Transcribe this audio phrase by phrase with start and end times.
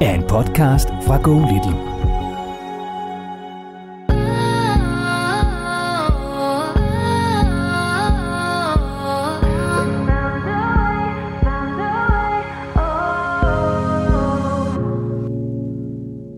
[0.00, 1.94] er en podcast fra Go Little.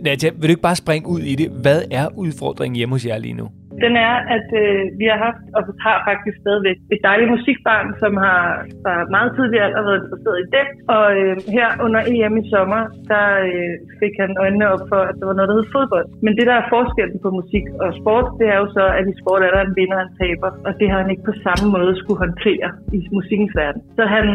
[0.03, 1.51] Nadia, vil du ikke bare springe ud i det?
[1.51, 3.49] Hvad er udfordringen hjemme hos jer lige nu?
[3.85, 8.13] Den er, at øh, vi har haft, og har faktisk stadigvæk, et dejligt musikbarn, som
[8.25, 8.41] har
[8.83, 10.67] fra meget tidlig alder været interesseret i det.
[10.97, 15.15] Og øh, her under EM i sommer, der øh, fik han øjnene op for, at
[15.19, 16.07] der var noget, der hed fodbold.
[16.25, 19.15] Men det, der er forskellen på musik og sport, det er jo så, at i
[19.23, 20.51] sport er der en vinder og en taber.
[20.67, 23.81] Og det har han ikke på samme måde skulle håndtere i musikkens verden.
[23.99, 24.27] Så han,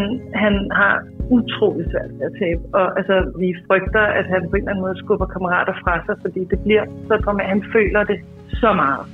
[0.43, 0.93] han har
[1.37, 2.61] utrolig svært ved at tabe.
[2.79, 6.15] Og altså, vi frygter, at han på en eller anden måde skubber kammerater fra sig,
[6.23, 7.49] fordi det bliver så dramatisk.
[7.53, 8.19] Han føler det
[8.61, 9.05] så meget.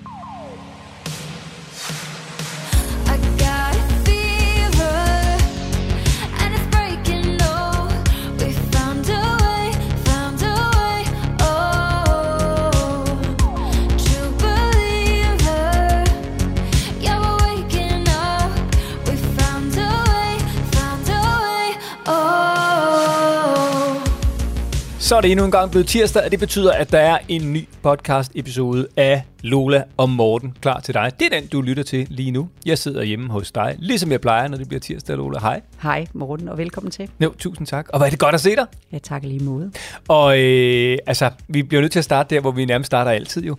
[25.07, 27.53] Så er det endnu en gang blevet tirsdag, og det betyder, at der er en
[27.53, 31.11] ny podcast episode af Lola og Morten klar til dig.
[31.19, 32.49] Det er den, du lytter til lige nu.
[32.65, 35.39] Jeg sidder hjemme hos dig, ligesom jeg plejer, når det bliver tirsdag, Lola.
[35.39, 35.61] Hej.
[35.81, 37.09] Hej Morten, og velkommen til.
[37.19, 37.89] Jo, tusind tak.
[37.89, 38.65] Og hvor er det godt at se dig.
[38.91, 39.71] Ja, tak lige måde.
[40.07, 43.43] Og øh, altså, vi bliver nødt til at starte der, hvor vi nærmest starter altid
[43.43, 43.57] jo.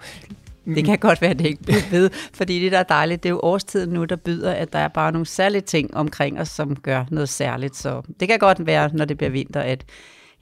[0.67, 3.29] Det kan godt være, at det ikke bliver ved, fordi det, der er dejligt, det
[3.29, 6.49] er jo årstiden nu, der byder, at der er bare nogle særlige ting omkring os,
[6.49, 7.77] som gør noget særligt.
[7.77, 9.85] Så det kan godt være, når det bliver vinter, at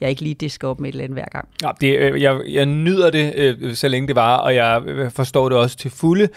[0.00, 1.48] jeg ikke lige disker op med et eller andet hver gang.
[1.62, 5.10] Ja, det, øh, jeg, jeg nyder det, øh, så længe det var, og jeg øh,
[5.10, 6.28] forstår det også til fulde,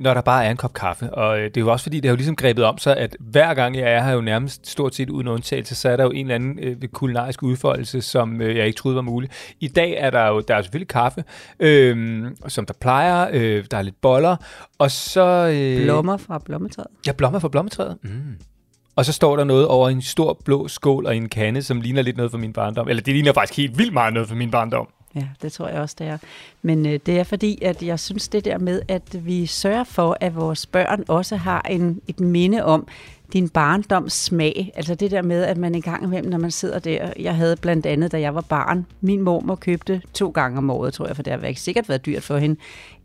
[0.00, 1.14] når der bare er en kop kaffe.
[1.14, 3.54] Og det er jo også fordi, det har jo ligesom grebet om sig, at hver
[3.54, 6.30] gang jeg er her jo nærmest stort set uden undtagelse, så er der jo en
[6.30, 9.30] eller anden kulinarisk udfoldelse, som jeg ikke troede var mulig.
[9.60, 11.24] I dag er der jo der er selvfølgelig kaffe,
[11.60, 14.36] øh, som der plejer, øh, der er lidt boller,
[14.78, 15.54] og så...
[15.54, 16.86] Øh, blommer fra blommetræet.
[17.06, 17.96] Ja, blommer fra blommetræet.
[18.02, 18.10] Mm.
[18.98, 22.02] Og så står der noget over en stor blå skål og en kande, som ligner
[22.02, 22.88] lidt noget fra min barndom.
[22.88, 24.88] Eller det ligner faktisk helt vildt meget noget fra min barndom.
[25.14, 26.18] Ja, det tror jeg også, det er.
[26.62, 30.16] Men øh, det er fordi, at jeg synes det der med, at vi sørger for,
[30.20, 32.88] at vores børn også har en, et minde om
[33.32, 34.72] din barndoms smag.
[34.76, 37.56] Altså det der med, at man en gang imellem, når man sidder der, jeg havde
[37.56, 41.16] blandt andet, da jeg var barn, min mormor købte to gange om året, tror jeg,
[41.16, 42.56] for det har ikke sikkert været dyrt for hende,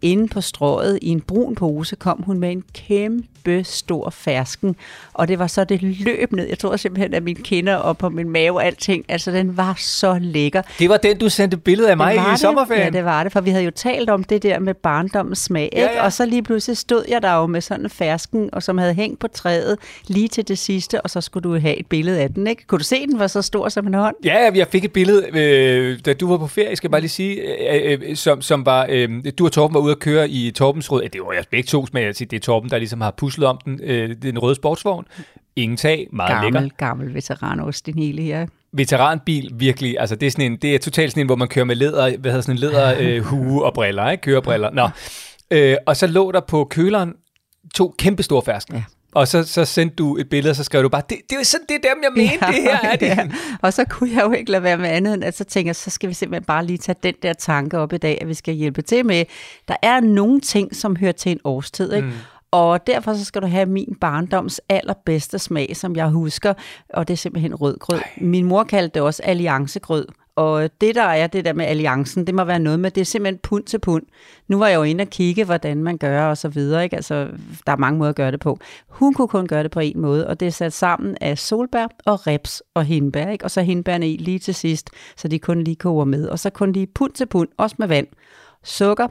[0.03, 4.75] inde på strået i en brun pose kom hun med en kæmpe stor fersken,
[5.13, 6.47] og det var så det løb ned.
[6.47, 9.75] Jeg tror simpelthen, at mine kinder og på min mave og alting, altså den var
[9.77, 10.61] så lækker.
[10.79, 12.39] Det var den, du sendte billede af mig i det.
[12.39, 12.93] sommerferien?
[12.93, 15.63] Ja, det var det, for vi havde jo talt om det der med barndommens smag,
[15.63, 15.81] ikke?
[15.81, 16.03] Ja, ja.
[16.03, 18.93] og så lige pludselig stod jeg der jo med sådan en fersken, og som havde
[18.93, 19.77] hængt på træet
[20.13, 22.67] lige til det sidste, og så skulle du have et billede af den, ikke?
[22.67, 24.15] Kunne du se, den var så stor som en hånd?
[24.25, 27.09] Ja, jeg fik et billede, øh, da du var på ferie, skal jeg bare lige
[27.09, 27.41] sige,
[27.73, 30.91] øh, øh, som, som var, øh, du og Torben var ude at køre i Torbens
[30.91, 31.09] rød.
[31.09, 33.47] Det var jeg begge to, men jeg siger, det er Torben, der ligesom har puslet
[33.47, 35.05] om den, øh, den røde sportsvogn.
[35.55, 36.59] Ingen tag, meget gammel, lækker.
[36.59, 38.47] Gammel, gammel veteranost, din hele her.
[38.73, 39.99] Veteranbil, virkelig.
[39.99, 42.17] Altså, det er, sådan en, det er totalt sådan en, hvor man kører med læder,
[42.17, 44.21] hvad hedder sådan en læder øh, hue og briller, ikke?
[44.21, 44.69] Kørebriller.
[44.71, 44.89] Nå.
[45.51, 47.13] Øh, og så lå der på køleren
[47.75, 48.75] to kæmpe store fersken.
[48.75, 48.83] Ja.
[49.15, 51.43] Og så, så sendte du et billede, og så skrev du bare, det, det er
[51.43, 53.07] sådan, det er dem, jeg mente, ja, det her er det.
[53.07, 53.29] Ja.
[53.61, 55.89] Og så kunne jeg jo ikke lade være med andet, end at så tænker så
[55.89, 58.53] skal vi simpelthen bare lige tage den der tanke op i dag, at vi skal
[58.53, 59.25] hjælpe til med.
[59.67, 62.07] Der er nogle ting, som hører til en årstid, ikke?
[62.07, 62.13] Mm.
[62.51, 66.53] Og derfor så skal du have min barndoms allerbedste smag, som jeg husker,
[66.89, 67.97] og det er simpelthen rødgrød.
[67.97, 68.09] Ej.
[68.17, 70.05] Min mor kaldte det også alliancegrød.
[70.35, 73.05] Og det der er det der med alliancen, det må være noget med, det er
[73.05, 74.03] simpelthen pund til pund.
[74.47, 76.83] Nu var jeg jo inde og kigge, hvordan man gør og så videre.
[76.83, 76.95] Ikke?
[76.95, 77.29] Altså,
[77.65, 78.59] der er mange måder at gøre det på.
[78.87, 81.87] Hun kunne kun gøre det på en måde, og det er sat sammen af solbær
[82.05, 83.29] og reps og hindbær.
[83.29, 83.45] Ikke?
[83.45, 86.27] Og så hindbærne i lige til sidst, så de kun lige koger med.
[86.27, 88.07] Og så kun lige pund til pund, også med vand.
[88.63, 89.07] Sukker,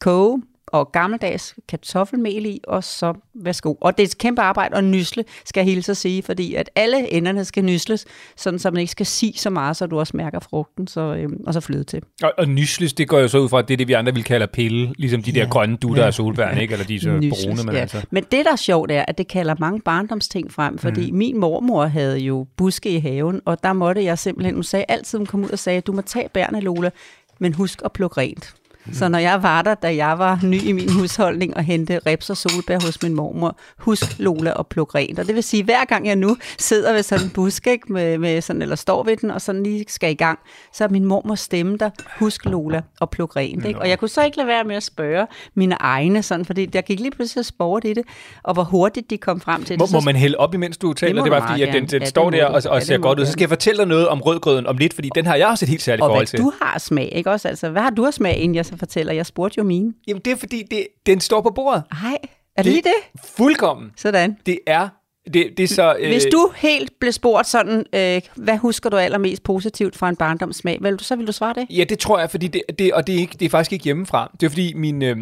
[0.00, 0.42] koge,
[0.72, 3.74] og gammeldags kartoffelmel i, og så værsgo.
[3.80, 6.70] Og det er et kæmpe arbejde at nysle, skal jeg hilse at sige, fordi at
[6.74, 8.04] alle enderne skal nysles,
[8.36, 11.42] sådan så man ikke skal sige så meget, så du også mærker frugten, så, øhm,
[11.46, 12.02] og så fløde til.
[12.22, 14.14] Og, og nysles, det går jo så ud fra, at det er det, vi andre
[14.14, 15.40] vil kalde pille, ligesom de ja.
[15.40, 16.06] der grønne dutter ja.
[16.06, 16.72] af solbær, ikke?
[16.72, 17.80] Eller de så nysles, brune, men ja.
[17.80, 18.06] altså.
[18.10, 21.16] Men det, der er sjovt, er, at det kalder mange barndomsting frem, fordi mm.
[21.16, 25.18] min mormor havde jo buske i haven, og der måtte jeg simpelthen, hun sagde altid,
[25.18, 26.90] hun kom ud og sagde, du må tage bærne, Lola,
[27.38, 28.54] men husk at plukke rent.
[28.92, 32.30] Så når jeg var der, da jeg var ny i min husholdning og hente reps
[32.30, 35.18] og solbær hos min mormor, husk Lola og pluk rent.
[35.18, 38.18] Og det vil sige, hver gang jeg nu sidder ved sådan en busk, ikke, med,
[38.18, 40.38] med sådan, eller står ved den, og sådan lige skal i gang,
[40.72, 43.64] så er min mormor stemme der, husk Lola og pluk rent.
[43.64, 43.80] Ikke?
[43.80, 46.84] Og jeg kunne så ikke lade være med at spørge mine egne, sådan, fordi jeg
[46.84, 48.04] gik lige pludselig sport i det,
[48.42, 49.92] og hvor hurtigt de kom frem til må, det.
[49.92, 51.14] Må man hælde op, imens du taler?
[51.14, 53.26] Det, det var fordi, at den, den ja, står der og, og ser godt ud.
[53.26, 55.64] Så skal jeg fortælle dig noget om rødgrøden om lidt, fordi den har jeg også
[55.64, 56.40] et helt særligt og forhold til.
[56.40, 57.48] Og du har smag, ikke også?
[57.48, 59.12] Altså, hvad har du af smag, inden jeg så fortæller?
[59.12, 59.94] Jeg spurgte jo mine.
[60.08, 61.82] Jamen, det er fordi, det, den står på bordet.
[62.02, 62.18] Nej,
[62.56, 63.20] er det, det lige det?
[63.24, 63.92] Fuldkommen.
[63.96, 64.36] Sådan.
[64.46, 64.88] Det er
[65.34, 66.08] det, det er så, øh...
[66.08, 70.78] Hvis du helt blev spurgt sådan, øh, hvad husker du allermest positivt fra en barndomssmag,
[70.80, 71.66] vel, så vil du svare det?
[71.70, 73.84] Ja, det tror jeg, fordi det, det, og det er, ikke, det er faktisk ikke
[73.84, 74.30] hjemmefra.
[74.40, 75.02] Det er fordi min...
[75.02, 75.18] Øh,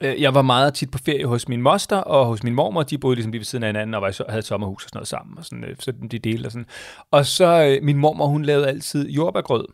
[0.00, 2.82] jeg var meget tit på ferie hos min moster og hos min mormor.
[2.82, 4.96] De boede ligesom lige ved siden af hinanden og var, havde et sommerhus og sådan
[4.98, 5.38] noget sammen.
[5.38, 6.66] Og sådan, øh, så de delte og sådan.
[7.10, 9.64] Og så øh, min mormor, hun lavede altid jordbærgrød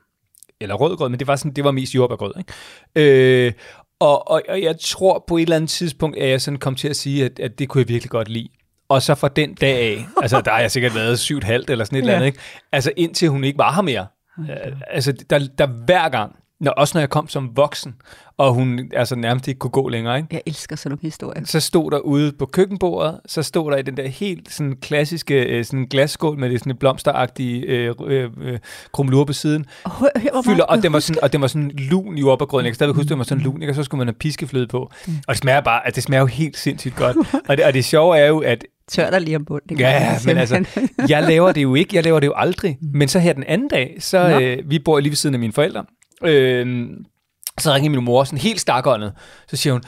[0.60, 2.32] eller rødgrød, men det var, sådan, det var mest jordbærgrød.
[2.38, 3.46] Ikke?
[3.46, 3.52] Øh,
[4.00, 6.88] og, og, og jeg tror på et eller andet tidspunkt, at jeg sådan kom til
[6.88, 8.48] at sige, at, at det kunne jeg virkelig godt lide.
[8.88, 11.84] Og så fra den dag af, altså der har jeg sikkert været syv halvt eller
[11.84, 12.06] sådan et ja.
[12.06, 12.38] eller andet, ikke?
[12.72, 14.06] altså indtil hun ikke var her mere.
[14.38, 14.66] Okay.
[14.66, 17.94] Øh, altså der, der hver gang, når, også når jeg kom som voksen,
[18.36, 20.16] og hun altså nærmest ikke kunne gå længere.
[20.16, 20.28] Ikke?
[20.30, 21.44] Jeg elsker sådan nogle historier.
[21.44, 25.42] Så stod der ude på køkkenbordet, så stod der i den der helt sådan klassiske
[25.42, 28.58] øh, sådan glasskål med det sådan blomsteragtige øh, øh, øh,
[28.92, 29.66] krumlure på siden.
[29.84, 32.64] Oh, hør, hør, fylder, og, den var sådan, og den var sådan lun i jordbærgrøden.
[32.64, 33.72] Jeg kan stadigvæk huske, den var sådan lun, ikke?
[33.72, 34.90] og så skulle man have piskefløde på.
[35.06, 35.12] Mm.
[35.28, 37.16] Og det smager bare, at det smager jo helt sindssygt godt.
[37.48, 39.78] og, det, og det sjove er jo, at tør dig lige om bunden.
[39.78, 40.64] Ja, men altså,
[41.08, 42.78] jeg laver det jo ikke, jeg laver det jo aldrig.
[42.80, 42.88] Mm.
[42.94, 45.52] Men så her den anden dag, så øh, vi bor lige ved siden af mine
[45.52, 45.84] forældre,
[46.24, 46.90] øh,
[47.58, 49.12] så ringer min mor sådan helt stakåndet.
[49.48, 49.82] Så siger hun,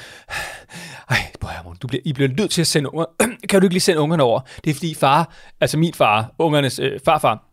[1.10, 1.16] ej,
[1.50, 3.06] Hermon, du bliver, I bliver nødt til at sende unger.
[3.48, 4.40] kan du ikke lige sende ungerne over?
[4.64, 7.49] Det er fordi far, altså min far, ungernes øh, farfar,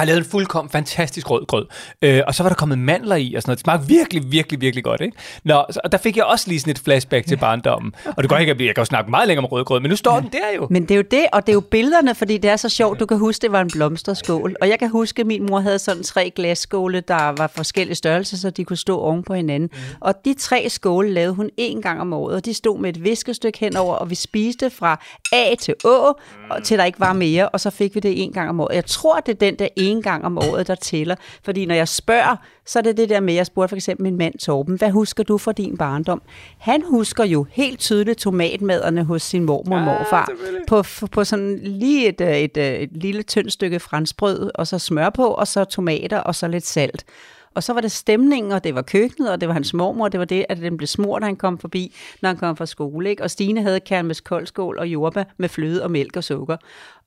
[0.00, 1.66] har lavet en fuldkommen fantastisk rød grød.
[2.02, 3.58] Øh, og så var der kommet mandler i og sådan noget.
[3.58, 5.00] Det smagte virkelig, virkelig, virkelig godt.
[5.00, 5.16] Ikke?
[5.44, 7.94] Nå, så, og der fik jeg også lige sådan et flashback til barndommen.
[8.16, 9.90] Og det går ikke at jeg kan jo snakke meget længere om rød grød, men
[9.90, 10.20] nu står ja.
[10.20, 10.66] den der jo.
[10.70, 13.00] Men det er jo det, og det er jo billederne, fordi det er så sjovt.
[13.00, 14.56] Du kan huske, det var en blomsterskål.
[14.60, 18.36] Og jeg kan huske, at min mor havde sådan tre glasskåle, der var forskellige størrelser,
[18.36, 19.68] så de kunne stå oven på hinanden.
[19.72, 19.78] Mm.
[20.00, 23.04] Og de tre skåle lavede hun en gang om året, og de stod med et
[23.04, 26.62] viskestykke henover, og vi spiste fra A til Å, mm.
[26.62, 28.74] til der ikke var mere, og så fik vi det en gang om året.
[28.74, 31.14] Jeg tror, det er den der en gang om året, der tæller.
[31.44, 34.16] Fordi når jeg spørger, så er det det der med, jeg spurgte for eksempel min
[34.16, 36.22] mand Torben, hvad husker du fra din barndom?
[36.58, 40.30] Han husker jo helt tydeligt tomatmaderne hos sin mormor og morfar.
[40.68, 45.10] På, på sådan lige et, et, et, et lille tyndt stykke franskbrød, og så smør
[45.10, 47.04] på, og så tomater, og så lidt salt.
[47.54, 50.12] Og så var det stemningen, og det var køkkenet, og det var hans mormor, og
[50.12, 52.66] det var det, at den blev smurt, når han kom forbi, når han kom fra
[52.66, 53.10] skole.
[53.10, 53.22] Ikke?
[53.22, 56.56] Og Stine havde kermes koldskål og jordbær med fløde og mælk og sukker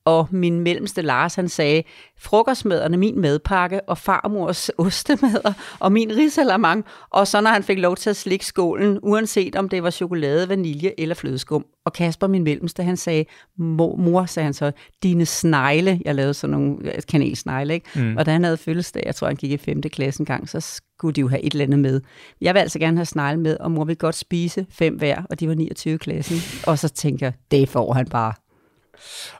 [0.04, 1.82] og min mellemste Lars, han sagde,
[2.18, 7.96] frokostmaderne, min madpakke, og farmors ostemader, og min risalamang, og så når han fik lov
[7.96, 11.64] til at slikke skålen, uanset om det var chokolade, vanilje eller flødeskum.
[11.84, 13.24] Og Kasper, min mellemste, han sagde,
[13.58, 18.00] mor, mor sagde han så, dine snegle, jeg lavede sådan nogle kanelsnegle, ikke?
[18.00, 18.16] Mm.
[18.16, 19.82] Og da han havde fødselsdag, jeg tror, han gik i 5.
[19.82, 22.00] klasse en gang, så skulle de jo have et eller andet med.
[22.40, 25.40] Jeg vil altså gerne have snegle med, og mor vil godt spise fem hver, og
[25.40, 26.36] de var 29 klassen.
[26.66, 28.32] Og så tænker jeg, det får han bare.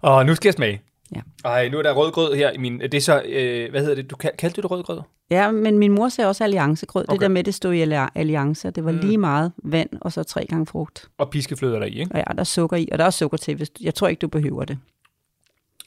[0.00, 0.82] Og nu skal jeg smage.
[1.14, 1.20] Ja.
[1.44, 2.80] Ej, nu er der rødgrød her i min...
[2.80, 3.22] Det er så...
[3.26, 4.10] Øh, hvad hedder det?
[4.10, 5.00] Du kaldte det rødgrød?
[5.30, 7.04] Ja, men min mor sagde også alliancegrød.
[7.08, 7.12] Okay.
[7.12, 7.80] Det der med, det stod i
[8.14, 8.70] alliance.
[8.70, 8.98] Det var mm.
[8.98, 11.08] lige meget vand, og så tre gange frugt.
[11.18, 12.12] Og piskefløder der i, ikke?
[12.12, 12.88] Og ja, der er sukker i.
[12.92, 13.56] Og der er også sukker til.
[13.56, 14.78] Hvis jeg tror ikke, du behøver det.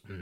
[0.09, 0.15] Mm.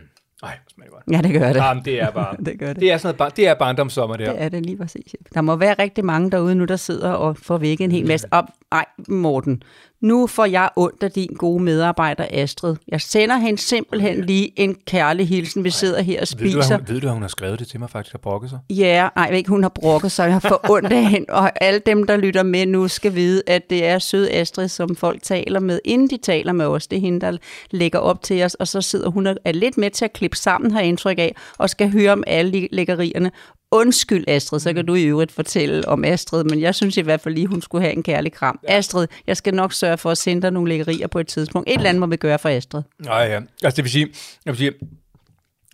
[0.44, 1.04] Ej, det smager godt.
[1.12, 1.60] Ja, det gør det.
[1.60, 2.36] Jamen, det er bare...
[2.46, 2.80] det gør det.
[2.82, 4.34] Det er sådan noget, det er barndomssommer, det her.
[4.34, 5.16] Det er det lige præcis.
[5.34, 8.28] Der må være rigtig mange derude nu, der sidder og får væk en hel masse.
[8.32, 8.46] Op.
[8.72, 9.64] Ej, Morten,
[10.06, 12.76] nu får jeg ondt af din gode medarbejder Astrid.
[12.88, 15.64] Jeg sender hende simpelthen lige en kærlig hilsen.
[15.64, 16.58] Vi sidder her og spiser.
[16.58, 18.50] Ved du, hun, ved du, at hun har skrevet det til mig faktisk og brokket
[18.50, 18.60] sig?
[18.70, 20.30] Ja, nej, ikke hun har brokket sig.
[20.30, 21.26] Jeg får ondt af hende.
[21.30, 24.96] Og alle dem, der lytter med nu, skal vide, at det er sød Astrid, som
[24.96, 26.88] folk taler med, inden de taler med os.
[26.88, 27.38] Det er hende, der
[27.72, 28.54] lægger op til os.
[28.54, 31.36] Og så sidder hun og er lidt med til at klippe sammen, har indtryk af,
[31.58, 33.32] og skal høre om alle lækkerierne.
[33.72, 37.22] Undskyld, Astrid, så kan du i øvrigt fortælle om Astrid, men jeg synes i hvert
[37.22, 38.60] fald lige, hun skulle have en kærlig kram.
[38.64, 38.78] Ja.
[38.78, 41.70] Astrid, jeg skal nok sørge for at sende dig nogle lækkerier på et tidspunkt.
[41.70, 42.82] Et eller andet må vi gøre for Astrid.
[43.00, 43.40] Nej, ja.
[43.64, 44.08] Altså det vil sige,
[44.46, 44.72] jeg vil sige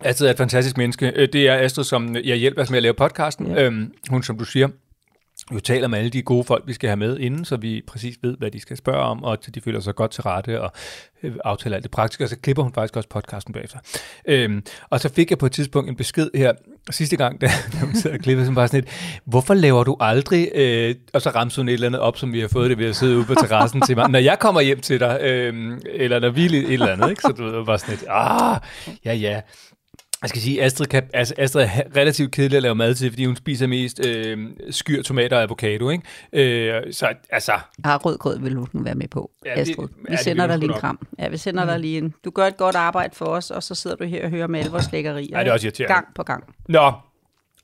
[0.03, 1.11] Astrid er et fantastisk menneske.
[1.15, 3.47] Øh, det er Astrid, som jeg hjælper med at lave podcasten.
[3.47, 3.63] Ja.
[3.63, 4.67] Øhm, hun, som du siger,
[5.53, 8.17] jo taler med alle de gode folk, vi skal have med inden, så vi præcis
[8.21, 10.71] ved, hvad de skal spørge om, og de føler sig godt til rette og
[11.23, 13.79] øh, aftaler alt det praktiske, og så klipper hun faktisk også podcasten bagefter.
[14.25, 16.53] Øhm, og så fik jeg på et tidspunkt en besked her,
[16.91, 19.97] sidste gang, da, da hun sad og klippede, som var sådan et, hvorfor laver du
[19.99, 22.77] aldrig, øh, og så ramte hun et eller andet op, som vi har fået det
[22.77, 25.77] ved at sidde ude på terrassen til mig, når jeg kommer hjem til dig, øh,
[25.85, 27.21] eller når vi et eller andet, ikke?
[27.21, 28.59] så du var sådan et, ah,
[29.05, 29.41] ja ja,
[30.21, 33.25] jeg skal sige, Astrid, kan, altså Astrid er relativt kedelig at lave mad til, fordi
[33.25, 34.37] hun spiser mest øh,
[34.69, 36.03] skyr, tomater og avocado, ikke?
[36.33, 37.51] Øh, så altså...
[37.83, 39.87] Ah, rød grød vil du være med på, ja, Astrid.
[39.87, 41.07] Vi ja, sender dig lige en kram.
[41.19, 41.69] Ja, vi sender mm.
[41.69, 42.13] dig lige en...
[42.25, 44.59] Du gør et godt arbejde for os, og så sidder du her og hører med
[44.59, 45.27] alle vores lækkerier.
[45.31, 45.93] Ja, det er også irriterende.
[45.93, 46.43] Gang på gang.
[46.67, 46.91] Nå,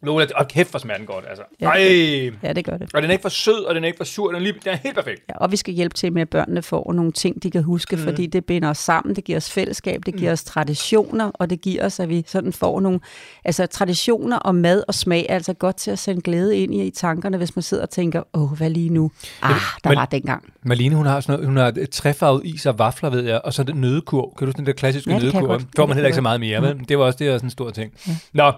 [0.03, 1.43] Lola, og kæft for smager den godt, altså.
[1.61, 2.31] Ja, Ej.
[2.43, 2.89] ja, det gør det.
[2.93, 4.53] Og den er ikke for sød, og den er ikke for sur, den er, lige,
[4.53, 5.21] den er helt perfekt.
[5.29, 7.95] Ja, og vi skal hjælpe til med, at børnene får nogle ting, de kan huske,
[7.95, 8.01] mm.
[8.01, 10.33] fordi det binder os sammen, det giver os fællesskab, det giver mm.
[10.33, 12.99] os traditioner, og det giver os, at vi sådan får nogle...
[13.45, 16.83] Altså traditioner og mad og smag er altså godt til at sende glæde ind i,
[16.83, 19.11] i tankerne, hvis man sidder og tænker, åh, hvad lige nu?
[19.41, 19.51] Ah,
[19.83, 20.53] der Mal- var dengang.
[20.67, 23.63] Malene, hun har, sådan noget, hun har træfarvet is og vafler, ved jeg, og så
[23.63, 24.33] den nødekur.
[24.37, 25.61] Kan du den der klassiske ja, nødekur?
[25.75, 26.65] Får man heller ikke så meget mere, mm.
[26.65, 27.93] men det var også det er sådan en stor ting.
[28.07, 28.13] Ja.
[28.33, 28.51] Nå,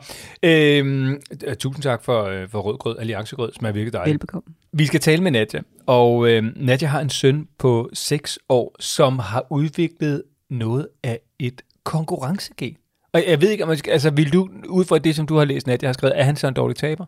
[0.43, 1.21] øhm,
[1.59, 4.13] tusind tak for, øh, for rødgrød, alliancegrød, som er virkelig dejligt.
[4.13, 4.53] Velbekomme.
[4.73, 9.19] Vi skal tale med Nadja, og øh, Nadja har en søn på 6 år, som
[9.19, 12.77] har udviklet noget af et konkurrencegen.
[13.13, 15.37] Og jeg ved ikke, om man skal, altså vil du, ud fra det, som du
[15.37, 17.05] har læst, Nadja har skrevet, er han så en dårlig taber?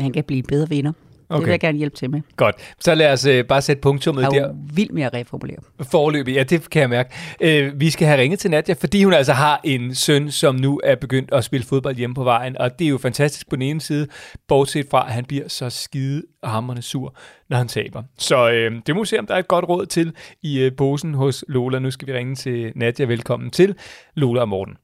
[0.00, 0.92] Han kan blive bedre vinder.
[1.28, 1.40] Okay.
[1.40, 2.20] Det vil jeg gerne hjælpe til med.
[2.36, 2.56] Godt.
[2.80, 4.30] Så lad os øh, bare sætte punktummet der.
[4.34, 5.58] Jeg er vildt med at reformulere.
[5.82, 7.14] Forløbig, ja, det kan jeg mærke.
[7.40, 10.80] Øh, vi skal have ringet til Nadia, fordi hun altså har en søn, som nu
[10.84, 13.62] er begyndt at spille fodbold hjemme på vejen, og det er jo fantastisk på den
[13.62, 14.06] ene side,
[14.48, 17.16] bortset fra, at han bliver så skide hammerne sur,
[17.48, 18.02] når han taber.
[18.18, 20.12] Så øh, det må vi se, om der er et godt råd til
[20.42, 21.78] i øh, posen hos Lola.
[21.78, 23.06] Nu skal vi ringe til Nadia.
[23.06, 23.74] Velkommen til
[24.14, 24.76] Lola og Morten.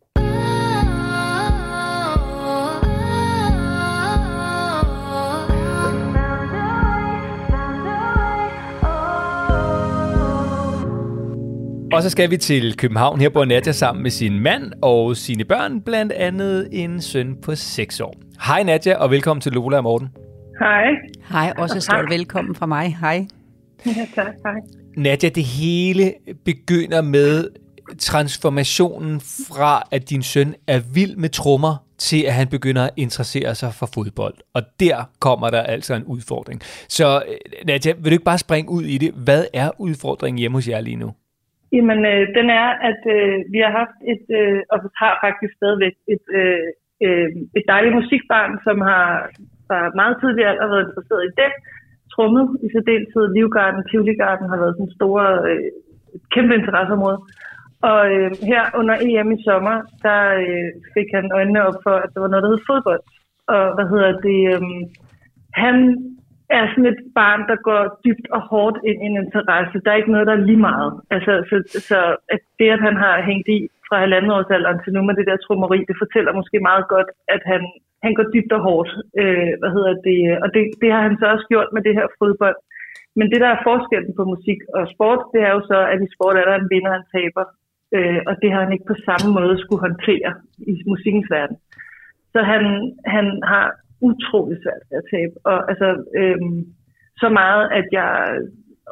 [12.01, 13.21] Og så skal vi til København.
[13.21, 17.55] Her bor Nadja sammen med sin mand og sine børn, blandt andet en søn på
[17.55, 18.15] 6 år.
[18.47, 20.09] Hej Nadja, og velkommen til Lola og Morten.
[20.61, 20.85] Hej.
[21.31, 22.97] Hej, også stort velkommen fra mig.
[23.01, 23.27] Hej.
[23.87, 24.27] Ja, tak.
[24.45, 24.55] Hej.
[24.97, 26.15] Nadja, det hele
[26.45, 27.49] begynder med
[27.99, 33.55] transformationen fra, at din søn er vild med trommer, til at han begynder at interessere
[33.55, 34.35] sig for fodbold.
[34.55, 36.61] Og der kommer der altså en udfordring.
[36.89, 37.23] Så
[37.67, 39.13] Nadja, vil du ikke bare springe ud i det?
[39.15, 41.13] Hvad er udfordringen hjemme hos jer lige nu?
[41.75, 45.95] Jamen, øh, den er, at øh, vi har haft et, øh, og har faktisk stadigvæk
[46.15, 46.69] et, øh,
[47.05, 49.07] øh, et dejligt musikbarn, som har
[49.67, 51.51] fra meget tidlig alder været interesseret i det.
[52.15, 55.71] Trummet i særdeleshed, Livgarden, Tivoli-garden har været sådan store, stor, øh,
[56.35, 57.21] kæmpe interesseområde.
[57.91, 62.11] Og øh, her under EM i sommer, der øh, fik han øjnene op for, at
[62.13, 63.03] der var noget, der hed fodbold.
[63.55, 64.41] Og hvad hedder det?
[64.55, 64.63] Øh,
[65.65, 65.77] han
[66.57, 69.83] er sådan et barn, der går dybt og hårdt ind i en interesse.
[69.85, 70.93] Der er ikke noget, der er lige meget.
[71.15, 71.57] Altså, så,
[71.89, 71.99] så
[72.35, 75.27] at det, at han har hængt i fra halvandet års alderen til nu med det
[75.31, 77.63] der trummeri, det fortæller måske meget godt, at han,
[78.05, 78.91] han går dybt og hårdt.
[79.21, 80.21] Øh, hvad hedder det?
[80.43, 82.59] Og det, det har han så også gjort med det her fodbold.
[83.19, 86.15] Men det, der er forskellen på musik og sport, det er jo så, at i
[86.17, 87.45] sport er der en vinder og en taber.
[87.97, 90.31] Øh, og det har han ikke på samme måde skulle håndtere
[90.71, 91.57] i musikkens verden.
[92.33, 92.63] Så han,
[93.15, 93.67] han har
[94.09, 95.35] utrolig svært ved at tabe.
[95.51, 95.89] Og altså,
[96.21, 96.61] øhm,
[97.23, 98.13] så meget, at jeg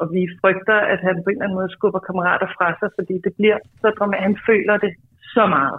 [0.01, 3.15] og vi frygter, at han på en eller anden måde skubber kammerater fra sig, fordi
[3.25, 4.27] det bliver så dramatisk.
[4.27, 4.91] Han føler det
[5.35, 5.77] så meget,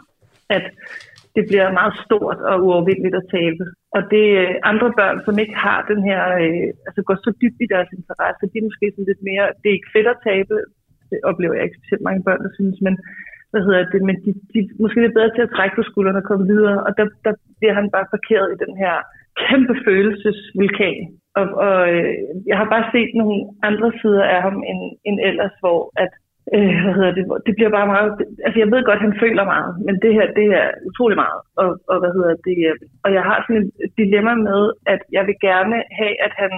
[0.56, 0.64] at
[1.36, 3.64] det bliver meget stort og uovervindeligt at tabe.
[3.96, 7.60] Og det er andre børn, som ikke har den her, øh, altså går så dybt
[7.64, 10.54] i deres interesse, de er måske sådan lidt mere, det er ikke fedt at tabe,
[11.10, 12.94] det oplever jeg ikke specielt mange børn, der synes, men
[13.50, 16.28] hvad hedder det, men de, de måske lidt bedre til at trække på skuldrene og
[16.30, 18.96] komme videre, og der, der bliver han bare parkeret i den her
[19.46, 21.00] kæmpe følelsesvulkan.
[21.38, 22.14] Og, og øh,
[22.50, 26.12] jeg har bare set nogle andre sider af ham end, end ellers, hvor at,
[26.54, 28.10] øh, hvad hedder det, det bliver bare meget,
[28.44, 31.40] altså jeg ved godt, at han føler meget, men det her, det er utrolig meget.
[31.60, 35.22] Og, og hvad hedder det, øh, og jeg har sådan et dilemma med, at jeg
[35.28, 36.52] vil gerne have, at han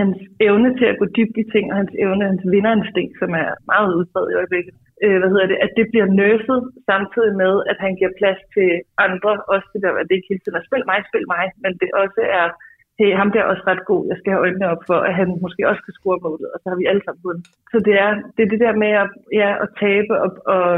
[0.00, 3.50] hans evne til at gå dybt i ting, og hans evne, hans vinderinstinkt, som er
[3.72, 4.74] meget udbredt i øjeblikket,
[5.04, 6.60] øh, hvad hedder det, at det bliver nøset
[6.90, 8.70] samtidig med, at han giver plads til
[9.06, 11.72] andre, også det der, at det ikke hele tiden er spil mig, spil mig, men
[11.80, 12.46] det også er,
[12.98, 15.28] hey, ham der er også ret god, jeg skal have øjnene op for, at han
[15.44, 17.46] måske også kan score målet, og så har vi alle sammen vundet.
[17.72, 19.10] Så det er det, er det der med at,
[19.40, 20.70] ja, at tabe og, og,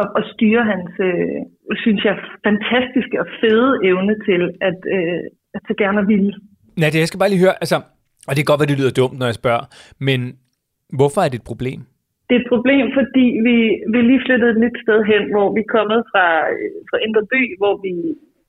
[0.00, 1.40] og, og styre hans, øh,
[1.84, 2.16] synes jeg,
[2.48, 5.22] fantastiske og fede evne til at, øh,
[5.56, 6.32] at så gerne ville.
[6.80, 7.78] Nej, det jeg skal bare lige høre, altså,
[8.26, 9.64] og det kan godt være, det lyder dumt, når jeg spørger,
[10.08, 10.20] men
[10.98, 11.80] hvorfor er det et problem?
[12.28, 13.56] Det er et problem, fordi vi,
[13.92, 17.24] vi lige flyttede et nyt sted hen, hvor vi er kommet fra, øh, fra Indre
[17.32, 17.92] By, hvor vi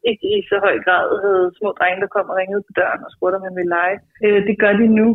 [0.10, 3.12] ikke i så høj grad havde små drenge, der kom og ringede på døren og
[3.16, 3.98] spurgte, om han ville lege.
[4.26, 5.08] Øh, det gør de nu,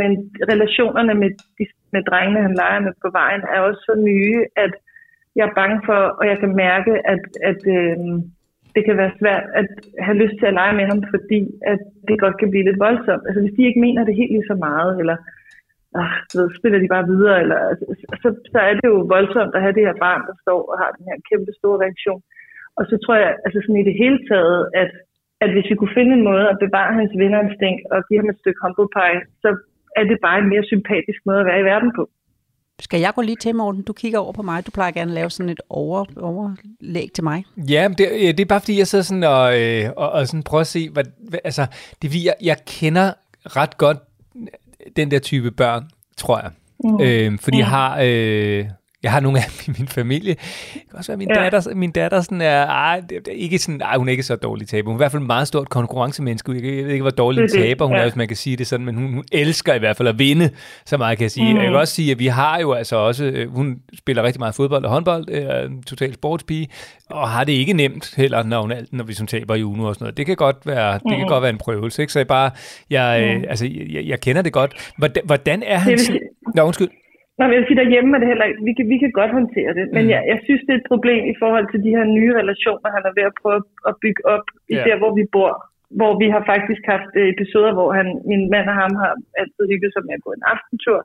[0.00, 0.10] men
[0.52, 4.72] relationerne med, de, med drengene, han leger med på vejen, er også så nye, at
[5.36, 7.96] jeg er bange for, og jeg kan mærke, at, at øh,
[8.78, 9.66] det kan være svært at
[10.06, 11.40] have lyst til at lege med ham, fordi
[11.72, 13.24] at det godt kan blive lidt voldsomt.
[13.26, 15.16] Altså hvis de ikke mener det helt lige så meget, eller
[16.00, 17.84] ah, så spiller de bare videre, eller, altså,
[18.22, 20.90] så, så er det jo voldsomt at have det her barn, der står og har
[20.96, 22.20] den her kæmpe store reaktion.
[22.78, 24.90] Og så tror jeg, altså sådan i det hele taget, at,
[25.44, 28.40] at hvis vi kunne finde en måde at bevare hans vinderinstinkt og give ham et
[28.42, 29.48] stykke humble pie, så
[29.98, 32.02] er det bare en mere sympatisk måde at være i verden på.
[32.80, 33.82] Skal jeg gå lige til, Morten?
[33.82, 34.66] Du kigger over på mig.
[34.66, 37.44] Du plejer gerne at lave sådan et over, overlæg til mig.
[37.56, 40.60] Ja, det, det er bare fordi, jeg sidder sådan og, øh, og, og sådan prøver
[40.60, 41.66] at se, hvad, hvad, altså,
[42.02, 43.12] det er jeg, jeg kender
[43.44, 43.98] ret godt
[44.96, 46.50] den der type børn, tror jeg.
[46.84, 47.00] Mm.
[47.00, 47.58] Øh, fordi mm.
[47.58, 47.98] jeg har...
[48.02, 48.68] Øh,
[49.02, 50.34] jeg har nogle af dem i min familie.
[50.74, 51.42] Det kan også være, min, ja.
[51.42, 54.36] datter, min datter sådan er, ej, det er ikke sådan, ej, hun er ikke så
[54.36, 54.90] dårlig taber.
[54.90, 56.52] Hun er i hvert fald et meget stort konkurrencemenneske.
[56.52, 58.00] Jeg, ved ikke, hvor dårlig en taber hun ja.
[58.00, 60.18] er, hvis man kan sige det sådan, men hun, hun elsker i hvert fald at
[60.18, 60.50] vinde,
[60.86, 61.52] så meget kan jeg sige.
[61.52, 61.58] Mm.
[61.58, 64.54] Jeg kan også sige, at vi har jo altså også, øh, hun spiller rigtig meget
[64.54, 66.68] fodbold og håndbold, er en total sportspige,
[67.10, 69.94] og har det ikke nemt heller, når, hun, når vi som taber i Uno og
[69.94, 70.16] sådan noget.
[70.16, 71.28] Det kan godt være, det kan mm.
[71.28, 72.12] godt være en prøvelse, ikke?
[72.12, 72.50] Så jeg bare,
[72.90, 73.44] jeg, mm.
[73.48, 74.92] altså, jeg, jeg, kender det godt.
[74.98, 75.98] Hvordan, hvordan er han...
[76.54, 76.88] Nå, undskyld.
[77.38, 78.62] Nå, jeg vil sige, derhjemme er det heller ikke.
[78.68, 80.10] Vi kan, vi kan godt håndtere det, men mm.
[80.12, 83.04] jeg, jeg synes, det er et problem i forhold til de her nye relationer, han
[83.08, 84.86] er ved at prøve at bygge op, i yeah.
[84.86, 85.52] der, hvor vi bor.
[85.98, 89.64] Hvor vi har faktisk haft øh, episoder, hvor han, min mand og ham har altid
[89.72, 90.98] hygget sig med at gå en aftentur.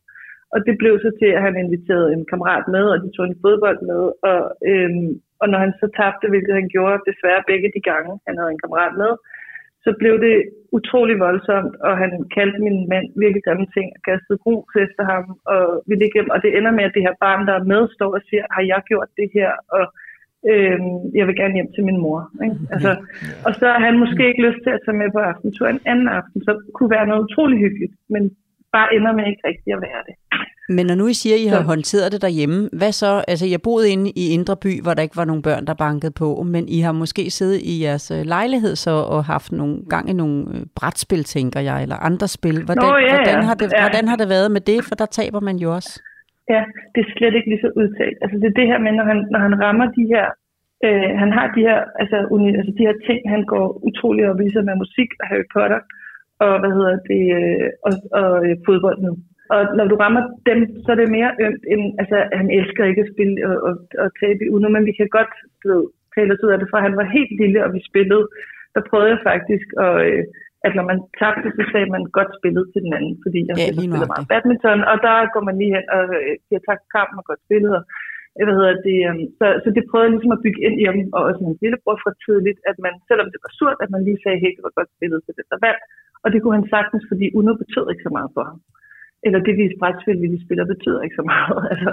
[0.53, 3.41] Og det blev så til, at han inviterede en kammerat med, og de tog en
[3.43, 4.01] fodbold med.
[4.29, 5.09] Og, øhm,
[5.41, 8.63] og når han så tabte, hvilket han gjorde desværre begge de gange, han havde en
[8.63, 9.11] kammerat med,
[9.85, 10.35] så blev det
[10.77, 15.25] utrolig voldsomt, og han kaldte min mand virkelig grimme ting og kastede grus efter ham.
[15.53, 18.11] Og, vi ligger, og det ender med, at det her barn, der er med, står
[18.17, 19.51] og siger, har jeg gjort det her?
[19.77, 19.85] Og
[20.51, 22.19] øhm, jeg vil gerne hjem til min mor.
[22.45, 22.57] Ikke?
[22.73, 22.91] Altså,
[23.47, 26.07] og så har han måske ikke lyst til at tage med på aftentur en anden
[26.19, 28.23] aften, så kunne være noget utrolig hyggeligt, men
[28.75, 30.15] bare ender med ikke rigtig at være det.
[30.69, 31.69] Men når nu I siger, at I har så.
[31.71, 33.23] håndteret det derhjemme, hvad så?
[33.27, 36.13] Altså, jeg boede inde i Indre By, hvor der ikke var nogen børn, der bankede
[36.21, 40.09] på, men I har måske siddet i jeres øh, lejlighed så og haft nogle gang
[40.09, 42.57] i nogle øh, brætspil, tænker jeg, eller andre spil.
[42.65, 43.81] Hvordan, Nå, ja, hvordan, har det, ja.
[43.85, 44.79] hvordan har det været med det?
[44.87, 45.93] For der taber man jo også.
[46.53, 46.61] Ja,
[46.93, 48.17] det er slet ikke lige så udtalt.
[48.23, 50.25] Altså, det er det her med, når han, når han rammer de her
[50.85, 54.39] øh, han har de her, altså, uni, altså de her ting, han går utrolig op
[54.41, 55.81] i sig med musik og Harry Potter,
[56.45, 59.13] og hvad hedder det, øh, og, og øh, fodbold nu.
[59.53, 63.03] Og når du rammer dem, så er det mere ømt end, altså han elsker ikke
[63.05, 65.83] at spille og, og, og tabe i Uno, men vi kan godt du ved,
[66.15, 68.23] tale os ud af det, for han var helt lille, og vi spillede.
[68.75, 70.23] Der prøvede jeg faktisk, og, øh,
[70.67, 73.67] at når man tabte, så sagde man godt spillet til den anden, fordi jeg ja,
[73.73, 77.25] spiller meget badminton, og der går man lige hen og øh, siger tak kampen og
[77.29, 77.71] godt spillet.
[77.79, 77.83] Og,
[78.37, 80.85] øh, hvad hedder det, øh, så, så det prøvede jeg ligesom at bygge ind i
[80.89, 84.01] ham, og også min lillebror fra tidligt, at man, selvom det var surt, at man
[84.07, 85.79] lige sagde, hey, det var godt spillet til det der valg,
[86.23, 88.59] og det kunne han sagtens, fordi Uno betød ikke så meget for ham
[89.25, 91.59] eller det vi brætspil, vi spiller, betyder ikke så meget.
[91.71, 91.91] Altså.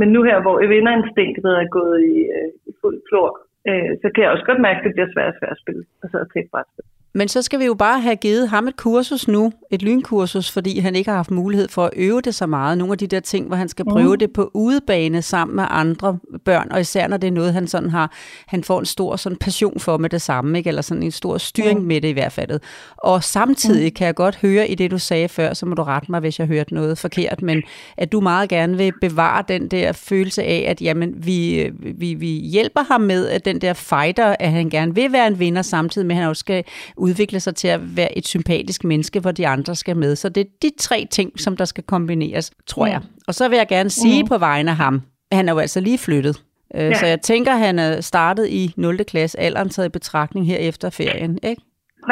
[0.00, 3.28] Men nu her, hvor vinderinstinktet er gået i, øh, i fuld flor,
[3.68, 6.16] øh, så kan jeg også godt mærke, at det bliver svært svært at spille, altså
[6.22, 6.84] at tage brætspil.
[7.16, 10.78] Men så skal vi jo bare have givet ham et kursus nu, et lynkursus, fordi
[10.78, 12.78] han ikke har haft mulighed for at øve det så meget.
[12.78, 14.18] Nogle af de der ting, hvor han skal prøve mm.
[14.18, 17.90] det på udebane sammen med andre børn, og især når det er noget, han sådan
[17.90, 18.12] har,
[18.46, 20.68] han får en stor sådan passion for med det samme, ikke?
[20.68, 21.86] eller sådan en stor styring mm.
[21.86, 22.60] med det i hvert fald.
[22.96, 23.94] Og samtidig mm.
[23.94, 26.38] kan jeg godt høre i det, du sagde før, så må du rette mig, hvis
[26.38, 27.62] jeg hørte noget forkert, men
[27.96, 32.28] at du meget gerne vil bevare den der følelse af, at jamen, vi, vi, vi
[32.28, 36.06] hjælper ham med at den der fighter, at han gerne vil være en vinder, samtidig
[36.06, 36.64] med at han også skal
[37.06, 40.12] udvikle sig til at være et sympatisk menneske, hvor de andre skal med.
[40.22, 43.00] Så det er de tre ting, som der skal kombineres, tror jeg.
[43.28, 44.28] Og så vil jeg gerne sige mm.
[44.28, 44.94] på vegne af ham,
[45.32, 46.36] han er jo altså lige flyttet.
[46.76, 46.94] Øh, ja.
[47.00, 49.04] Så jeg tænker, han er startet i 0.
[49.12, 51.62] klasse, alderen taget i betragtning her efter ferien, ikke?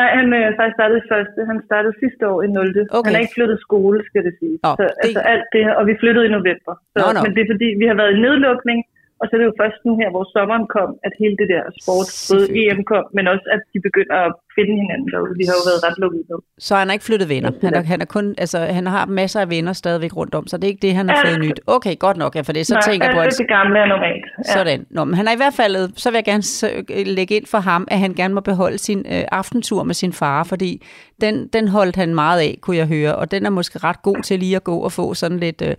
[0.01, 1.39] Nej, han er øh, faktisk startet i første.
[1.51, 2.59] Han startede sidste år i 0.
[2.99, 3.07] Okay.
[3.07, 4.57] Han er ikke flyttet skole, skal det sige.
[4.69, 4.93] Oh, så, det...
[5.05, 6.75] Altså alt det her, og vi flyttede i november.
[6.93, 7.21] Så, no, no.
[7.25, 8.79] Men det er fordi, vi har været i nedlukning,
[9.23, 11.63] og så er det jo først nu her, hvor sommeren kom, at hele det der
[11.81, 15.35] sport, både EM kom, men også at de begynder at finde hinanden derude.
[15.41, 16.37] Vi har jo været ret lukket nu.
[16.59, 17.51] Så han har ikke flyttet venner?
[17.61, 20.57] Han, er, han, er kun, altså, han har masser af venner stadigvæk rundt om, så
[20.57, 21.31] det er ikke det, han har ja.
[21.31, 21.61] fået nyt.
[21.67, 23.21] Okay, godt nok, ja, for det så Nej, tænker jeg på...
[23.21, 24.25] Nej, det gamle er normalt.
[24.47, 24.53] Ja.
[24.53, 24.87] Sådan.
[24.91, 27.89] Nå, men han er i hvert fald, så vil jeg gerne lægge ind for ham,
[27.91, 30.83] at han gerne må beholde sin øh, aftentur med sin far, fordi
[31.21, 34.23] den, den holdt han meget af, kunne jeg høre, og den er måske ret god
[34.23, 35.75] til lige at gå og få sådan lidt, øh,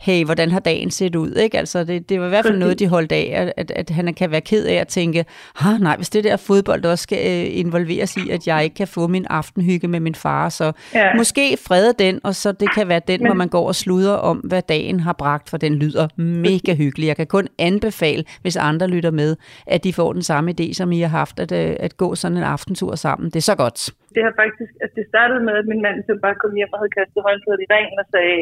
[0.00, 1.58] hey, hvordan har dagen set ud, ikke?
[1.58, 4.14] Altså, det, det var i hvert fald noget, de holdt af, at, at, at han
[4.14, 5.24] kan være ked af at tænke,
[5.80, 9.06] nej, hvis det der fodbold også skal øh, involveres i, at jeg ikke kan få
[9.06, 10.48] min aftenhygge med min far.
[10.48, 11.14] Så ja.
[11.20, 13.28] måske frede den, og så det kan være den, Men...
[13.28, 16.06] hvor man går og sluder om, hvad dagen har bragt, for den lyder
[16.48, 17.06] mega hyggelig.
[17.06, 19.30] Jeg kan kun anbefale, hvis andre lytter med,
[19.66, 22.36] at de får den samme idé, som I har haft, at, øh, at gå sådan
[22.36, 23.26] en aftentur sammen.
[23.32, 23.78] Det er så godt.
[24.14, 26.78] Det har faktisk, at det startede med, at min mand så bare kom hjem og
[26.80, 28.38] havde kastet håndklædet i ringen og sagde,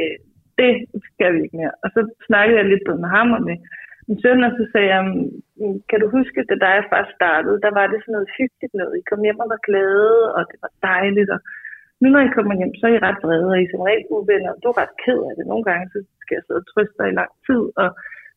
[0.60, 0.72] det
[1.08, 1.74] skal vi ikke mere.
[1.84, 3.56] Og så snakkede jeg lidt med ham og med
[4.08, 5.02] min søn, og så sagde jeg,
[5.60, 8.94] mm, kan du huske, da dig først startede, der var det sådan noget hyggeligt noget.
[9.00, 11.30] I kom hjem og var glade, og det var dejligt.
[11.34, 11.40] Og
[12.00, 14.04] nu når I kommer hjem, så er I ret vrede, og I er som regel
[14.16, 14.60] uvenner.
[14.62, 15.44] Du er ret ked af det.
[15.52, 17.88] Nogle gange så skal jeg sidde og trøste dig i lang tid, og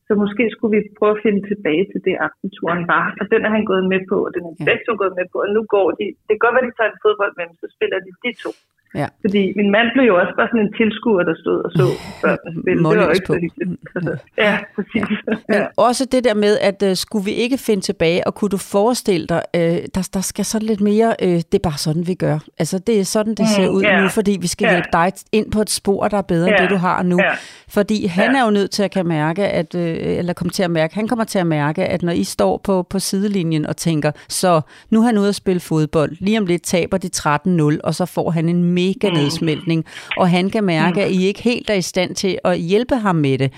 [0.07, 3.05] så måske skulle vi prøve at finde tilbage til det, aftenturen var.
[3.19, 5.37] Og den er han gået med på, og den er begge to gået med på.
[5.45, 7.97] Og nu går de, det kan godt være, de tager en fodbold med, så spiller
[8.05, 8.51] de de to.
[8.95, 9.07] Ja.
[9.21, 11.83] Fordi min mand blev jo også bare sådan en tilskuer, der stod og så
[12.23, 12.89] børnene spille.
[12.89, 13.79] Det var ikke så hyggeligt.
[13.95, 15.17] Altså, ja, præcis.
[15.49, 18.57] Men også det der med, at uh, skulle vi ikke finde tilbage, og kunne du
[18.57, 19.61] forestille dig, uh,
[19.95, 22.39] der, der skal sådan lidt mere, uh, det er bare sådan, vi gør.
[22.59, 24.03] Altså, det er sådan, det ser mm, ud yeah.
[24.03, 24.73] nu, fordi vi skal yeah.
[24.73, 26.61] hjælpe dig ind på et spor, der er bedre yeah.
[26.61, 27.19] end det, du har nu.
[27.19, 27.37] Yeah.
[27.69, 28.41] Fordi han yeah.
[28.41, 31.07] er jo nødt til at kan mærke, at, uh, eller komme til at mærke, han
[31.07, 35.01] kommer til at mærke, at når I står på, på sidelinjen og tænker, så nu
[35.01, 38.31] er han ude at spille fodbold, lige om lidt taber de 13-0, og så får
[38.31, 39.85] han en mega nedsmeltning,
[40.17, 43.15] og han kan mærke, at I ikke helt er i stand til at hjælpe ham
[43.15, 43.53] med det,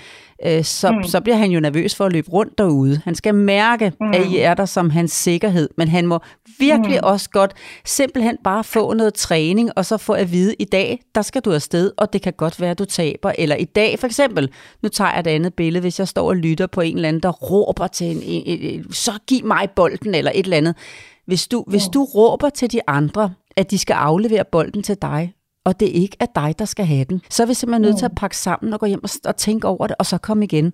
[0.46, 1.02] øh, så, mm.
[1.02, 3.00] så bliver han jo nervøs for at løbe rundt derude.
[3.04, 4.10] Han skal mærke, mm.
[4.10, 6.18] at I er der som hans sikkerhed, men han må
[6.58, 7.06] virkelig mm.
[7.08, 11.22] også godt simpelthen bare få noget træning, og så få at vide, i dag, der
[11.22, 13.32] skal du afsted, og det kan godt være, at du taber.
[13.38, 14.50] Eller i dag, for eksempel,
[14.82, 17.22] nu tager jeg et andet billede, hvis jeg står og lytter på en eller anden,
[17.22, 20.74] der råber til en, en, en, en så giv mig bolden, eller et eller andet.
[21.26, 25.32] Hvis du, hvis du råber til de andre, at de skal aflevere bolden til dig,
[25.64, 28.04] og det ikke er dig, der skal have den, så er vi simpelthen nødt til
[28.04, 30.72] at pakke sammen og gå hjem og, og tænke over det, og så komme igen.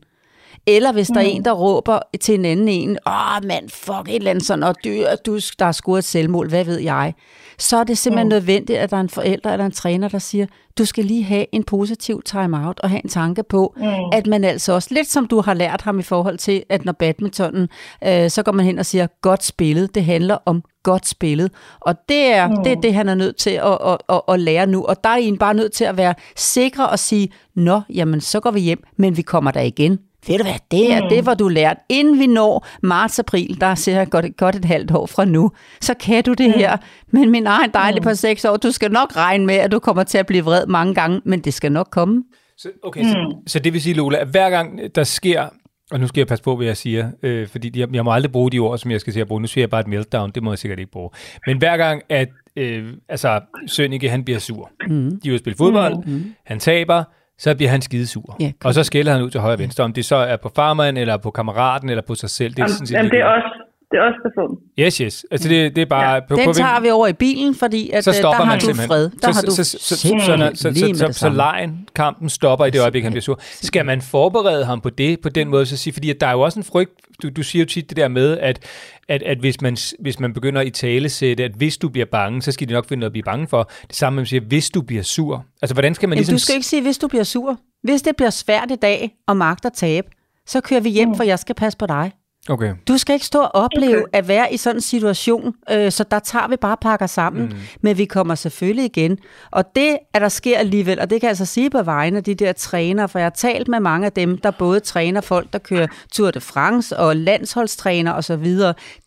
[0.66, 4.14] Eller hvis der er en, der råber til en anden en, åh mand, fuck, et
[4.14, 4.90] eller andet sådan, og du,
[5.26, 7.14] du der har scoret et selvmål, hvad ved jeg,
[7.58, 8.30] så er det simpelthen mm.
[8.30, 10.46] nødvendigt, at der er en forælder eller en træner, der siger,
[10.78, 13.84] du skal lige have en positiv time-out og have en tanke på, mm.
[14.12, 16.92] at man altså også, lidt som du har lært ham i forhold til, at når
[16.92, 17.68] badmintonen,
[18.04, 21.50] øh, så går man hen og siger, godt spillet, det handler om godt spillet.
[21.80, 22.56] Og det er, mm.
[22.64, 24.84] det, er det, han er nødt til at, at, at, at lære nu.
[24.84, 28.40] Og der er en bare nødt til at være sikre og sige, nå, jamen så
[28.40, 29.98] går vi hjem, men vi kommer der igen.
[30.26, 31.09] Ved du hvad, det er mm.
[31.09, 31.76] det, hvor du lært.
[31.88, 35.50] Inden vi når marts-april, der ser jeg godt, godt et halvt år fra nu,
[35.81, 36.54] så kan du det mm.
[36.59, 36.76] her.
[37.11, 38.04] Men min egen dejlige mm.
[38.04, 40.66] på seks år, du skal nok regne med, at du kommer til at blive vred
[40.66, 42.24] mange gange, men det skal nok komme.
[42.57, 43.09] Så, okay, mm.
[43.09, 45.48] så, så det vil sige, Lola, at hver gang der sker
[45.90, 48.33] og nu skal jeg passe på, hvad jeg siger, øh, fordi jeg, jeg må aldrig
[48.33, 49.40] bruge de ord, som jeg skal sige at bruge.
[49.40, 51.11] Nu siger jeg bare et meltdown, det må jeg sikkert ikke bruge.
[51.46, 54.70] Men hver gang, at øh, altså, Sønneke, han bliver sur.
[54.88, 55.20] Mm.
[55.20, 56.35] De vil spille fodbold, mm.
[56.44, 57.04] han taber,
[57.38, 58.37] så bliver han skidesur.
[58.40, 60.53] Ja, og så skælder han ud til højre og venstre, om det så er på
[60.57, 62.55] farmeren, eller på kammeraten, eller på sig selv.
[62.55, 63.57] Det er, sådan set jamen, det er også
[63.90, 65.27] det er også der får Yes, yes.
[65.31, 66.14] Altså det, det er bare...
[66.14, 66.20] Ja.
[66.29, 68.61] På, Den på, tager vi over i bilen, fordi at, så øh, der har du
[68.61, 68.88] simpelthen.
[68.88, 69.11] fred.
[69.11, 72.66] Der så, har du så, så, så, så, så, så, så, så lejen, kampen stopper
[72.66, 73.38] i det øjeblik, han bliver sur.
[73.42, 76.33] Skal man forberede ham på det, på den måde, så sige, fordi at der er
[76.33, 76.90] jo også en frygt,
[77.22, 78.66] du, du siger jo tit det der med, at,
[79.09, 82.42] at, at hvis, man, hvis man begynder i tale sætte, at hvis du bliver bange,
[82.42, 83.70] så skal de nok finde noget at blive bange for.
[83.88, 85.44] Det samme, man siger, hvis du bliver sur.
[85.62, 86.35] Altså, hvordan skal man Jamen, ligesom...
[86.35, 87.59] du skal ikke sige, hvis du bliver sur.
[87.83, 90.09] Hvis det bliver svært i dag og magt at tabe,
[90.46, 91.14] så kører vi hjem, mm.
[91.14, 92.12] for jeg skal passe på dig.
[92.48, 92.74] Okay.
[92.88, 94.18] Du skal ikke stå og opleve okay.
[94.18, 97.54] at være i sådan en situation, øh, så der tager vi bare pakker sammen, mm.
[97.80, 99.18] men vi kommer selvfølgelig igen.
[99.50, 102.24] Og det, at der sker alligevel, og det kan jeg altså sige på vegne af
[102.24, 105.52] de der trænere, for jeg har talt med mange af dem, der både træner folk,
[105.52, 108.58] der kører Tour de France og landsholdstræner osv.,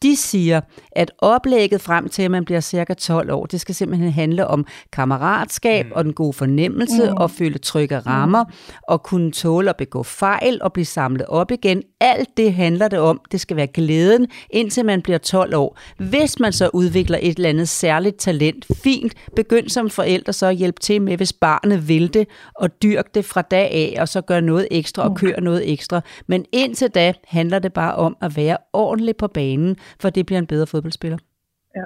[0.01, 4.11] de siger, at oplægget frem til, at man bliver cirka 12 år, det skal simpelthen
[4.11, 5.91] handle om kammeratskab mm.
[5.95, 7.17] og den gode fornemmelse, mm.
[7.17, 8.73] og føle trygge rammer, mm.
[8.87, 11.83] og kunne tåle at begå fejl og blive samlet op igen.
[11.99, 15.79] Alt det handler det om, det skal være glæden, indtil man bliver 12 år.
[15.97, 20.55] Hvis man så udvikler et eller andet særligt talent, fint, begynd som forældre så at
[20.55, 24.21] hjælpe til med, hvis barnet vil det, og dyrk det fra dag af, og så
[24.21, 26.01] gør noget ekstra og kør noget ekstra.
[26.27, 30.39] Men indtil da handler det bare om at være ordentlig på banen, for det bliver
[30.39, 31.17] en bedre fodboldspiller.
[31.75, 31.81] Ja.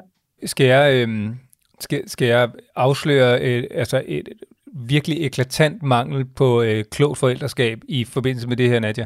[0.48, 1.30] Skal jeg, øh,
[1.80, 4.30] skal, skal jeg afsløre et, altså et
[4.74, 9.06] virkelig eklatant mangel på øh, klogt forældreskab i forbindelse med det her, Nadia?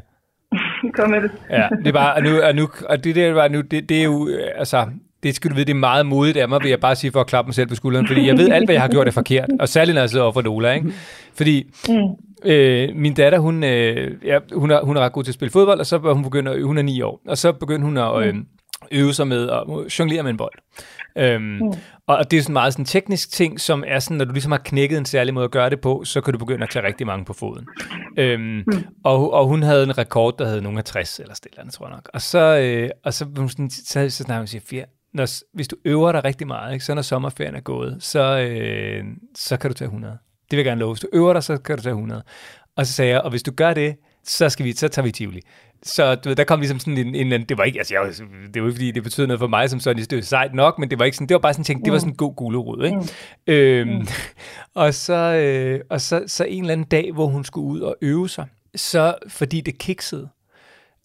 [0.96, 1.32] Kom med det.
[1.50, 4.04] ja, det bare, og, nu, og, nu, og det der var nu, det, det er
[4.04, 4.86] jo, altså,
[5.24, 7.20] det skal du vide, det er meget modigt af mig, vil jeg bare sige for
[7.20, 9.12] at klappe mig selv på skulderen, fordi jeg ved alt, hvad jeg har gjort er
[9.12, 10.94] forkert, og særligt når jeg sidder over for Lola, ikke?
[11.34, 12.50] Fordi mm.
[12.52, 15.52] øh, min datter, hun, øh, ja, hun, er, hun er ret god til at spille
[15.52, 18.36] fodbold, og så hun begynder, hun er ni år, og så begyndte hun at øh,
[18.92, 20.60] øve sig med at jonglere med en bold.
[21.18, 21.74] Øhm, mm.
[22.08, 24.52] Og det er sådan meget sådan en teknisk ting, som er sådan, når du ligesom
[24.52, 26.86] har knækket en særlig måde at gøre det på, så kan du begynde at tage
[26.86, 27.68] rigtig mange på foden.
[28.18, 28.64] Øhm, mm.
[29.04, 31.96] og, og hun havde en rekord, der hed nogen af 60 eller stille, tror jeg
[31.96, 32.10] nok.
[32.14, 36.12] Og så, øh, og så, så, så, så snakker hun siger, når, hvis du øver
[36.12, 39.04] dig rigtig meget, ikke, så når sommerferien er gået, så, øh,
[39.36, 40.18] så kan du tage 100.
[40.52, 40.94] Det vil jeg gerne love.
[40.94, 42.24] Hvis du øver dig, så kan du tage 100.
[42.76, 45.12] Og så sagde jeg, og hvis du gør det, så, skal vi, så tager vi
[45.12, 45.42] Tivoli.
[45.84, 48.14] Så du ved, der kom ligesom sådan en, en, en det var ikke, altså jeg,
[48.54, 50.80] det var ikke fordi, det betød noget for mig som sådan, det var sejt nok,
[50.80, 52.36] men det var ikke sådan, det var bare sådan ting, det var sådan en god
[52.36, 52.98] gulerod, ikke?
[52.98, 53.54] Mm.
[53.54, 54.08] Øhm, mm.
[54.84, 57.96] og så, øh, og så, så en eller anden dag, hvor hun skulle ud og
[58.02, 60.30] øve sig, så fordi det kiksede,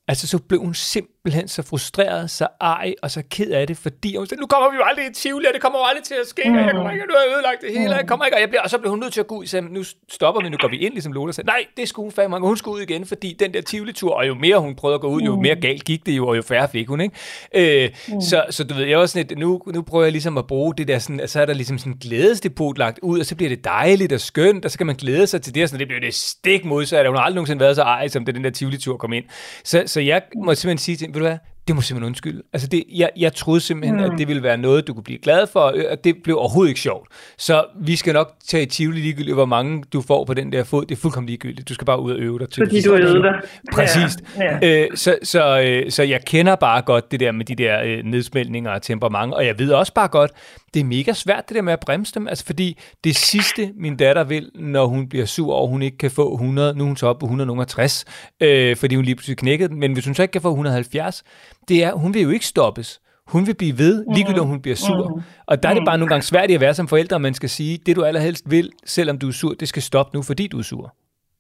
[0.09, 1.13] altså så blev hun simpelthen
[1.46, 4.76] så frustreret, så ej og så ked af det, fordi hun sagde, nu kommer vi
[4.76, 6.90] jo aldrig i Tivoli, og det kommer jo aldrig til at ske, og jeg kommer
[6.90, 8.78] ikke, nu har jeg ødelagt det hele, jeg kommer ikke, og, jeg bliver, og så
[8.78, 10.92] blev hun nødt til at gå ud, sagde, nu stopper vi, nu går vi ind,
[10.92, 13.60] ligesom Lola sagde, nej, det skulle hun fandme, hun skulle ud igen, fordi den der
[13.60, 16.28] Tivoli-tur, og jo mere hun prøvede at gå ud, jo mere galt gik det jo,
[16.28, 17.84] og jo færre fik hun, ikke?
[17.84, 18.20] Øh, mm.
[18.20, 20.74] så, så du ved, jeg var sådan et, nu, nu prøver jeg ligesom at bruge
[20.74, 23.37] det der, sådan, at så er der ligesom sådan en glædesdepot lagt ud, og så
[23.37, 25.80] bliver det dejligt og skønt, og så kan man glæde sig til det, og sådan,
[25.80, 28.44] det bliver det stik modsatte, hun har aldrig nogensinde været så ej, som det den
[28.44, 29.24] der Tivoli-tur kom ind.
[29.64, 32.42] Så, så jeg må simpelthen sige til ved du hvad, det må simpelthen undskylde.
[32.53, 34.05] Altså det, jeg, jeg troede simpelthen, mm.
[34.05, 36.81] at det ville være noget, du kunne blive glad for, og det blev overhovedet ikke
[36.81, 37.09] sjovt.
[37.38, 40.87] Så vi skal nok tage Tivoli ligegyldigt, hvor mange du får på den der fod.
[40.87, 41.68] Det er fuldkommen ligegyldigt.
[41.68, 42.48] Du skal bare ud og øve dig.
[42.48, 43.33] Til Fordi du har øvet dig.
[43.77, 44.16] Præcis.
[44.38, 44.85] Ja, ja.
[44.85, 48.05] Øh, så, så, øh, så jeg kender bare godt det der med de der øh,
[48.05, 50.31] nedsmeltninger og temperament, og jeg ved også bare godt,
[50.74, 53.96] det er mega svært det der med at bremse dem, altså fordi det sidste, min
[53.96, 56.96] datter vil, når hun bliver sur over, hun ikke kan få 100, nu er hun
[56.96, 58.05] så op på 160,
[58.40, 61.24] øh, fordi hun lige pludselig knækkede men hvis hun så ikke kan få 170,
[61.68, 63.00] det er, hun vil jo ikke stoppes.
[63.35, 65.05] Hun vil blive ved, ligegyldigt om hun bliver sur.
[65.09, 65.22] Mm.
[65.50, 67.72] Og der er det bare nogle gange svært at være som forældre, man skal sige,
[67.87, 70.66] det du allerhelst vil, selvom du er sur, det skal stoppe nu, fordi du er
[70.72, 70.87] sur.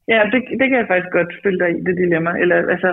[0.08, 2.30] Ja, det, det kan jeg faktisk godt følge dig i, det dilemma.
[2.42, 2.90] Eller, altså,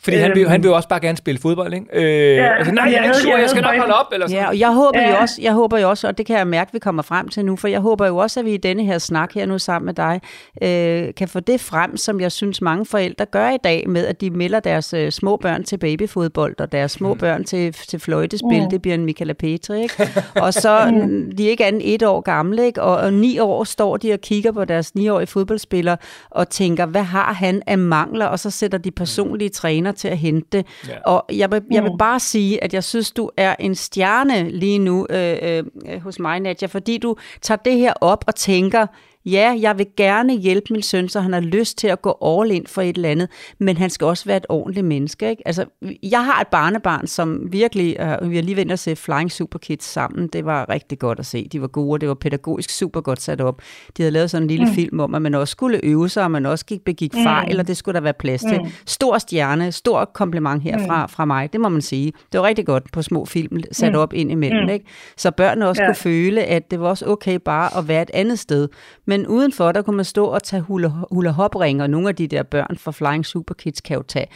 [0.00, 1.86] fordi øhm, han, vil, han vil jo også bare gerne spille fodbold, ikke?
[1.92, 4.06] Øh, ja, altså, nej, jeg er ikke sur, jeg skal nok holde op.
[4.12, 4.42] Eller sådan.
[4.42, 5.10] Ja, og jeg håber, ja.
[5.10, 7.44] jo også, jeg håber jo også, og det kan jeg mærke, vi kommer frem til
[7.44, 9.86] nu, for jeg håber jo også, at vi i denne her snak her nu sammen
[9.86, 10.20] med dig,
[10.62, 14.20] øh, kan få det frem, som jeg synes mange forældre gør i dag, med at
[14.20, 17.18] de melder deres øh, små børn til babyfodbold, og deres små mm.
[17.18, 18.70] børn til, til fløjtespil, mm.
[18.70, 20.08] det bliver en Michaela Petri, ikke?
[20.44, 21.32] Og så, mm.
[21.36, 22.82] de er ikke andet et år gamle, ikke?
[22.82, 25.96] Og, og ni år står de og kigger på deres niårige fodboldspiller,
[26.30, 30.18] og tænker, hvad har han af mangler, og så sætter de personlige træner til at
[30.18, 30.66] hente det.
[30.88, 30.98] Ja.
[31.04, 31.98] Og jeg vil, jeg vil mm.
[31.98, 36.40] bare sige, at jeg synes, du er en stjerne lige nu øh, øh, hos mig,
[36.40, 38.86] Nadja, fordi du tager det her op og tænker,
[39.26, 42.50] ja, jeg vil gerne hjælpe min søn, så han har lyst til at gå all
[42.50, 45.30] in for et eller andet, men han skal også være et ordentligt menneske.
[45.30, 45.42] Ikke?
[45.48, 45.64] Altså,
[46.02, 49.58] jeg har et barnebarn, som virkelig, uh, vi har lige vendt at se Flying Super
[49.58, 51.48] Kids sammen, det var rigtig godt at se.
[51.52, 53.62] De var gode, og det var pædagogisk super godt sat op.
[53.96, 54.72] De havde lavet sådan en lille mm.
[54.72, 57.22] film om, at man også skulle øve sig, og man også gik, begik mm.
[57.22, 58.60] fejl, og det skulle der være plads til.
[58.62, 58.70] Mm.
[58.86, 61.08] Stor stjerne, stor kompliment herfra mm.
[61.08, 62.12] fra mig, det må man sige.
[62.32, 63.98] Det var rigtig godt på små film sat mm.
[63.98, 64.62] op ind imellem.
[64.62, 64.68] Mm.
[64.68, 64.86] Ikke?
[65.16, 65.88] Så børnene også ja.
[65.88, 68.68] kunne føle, at det var også okay bare at være et andet sted.
[69.12, 72.26] Men udenfor, der kunne man stå og tage hula, hula hop og nogle af de
[72.26, 74.26] der børn fra Flying Super Kids kan jo tage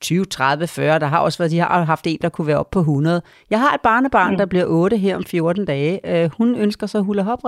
[0.00, 0.98] 20, 30, 40.
[0.98, 3.22] Der har også været, de har haft en, der kunne være op på 100.
[3.50, 4.36] Jeg har et barnebarn, mm.
[4.36, 6.24] der bliver 8 her om 14 dage.
[6.24, 7.38] Uh, hun ønsker sig hula hop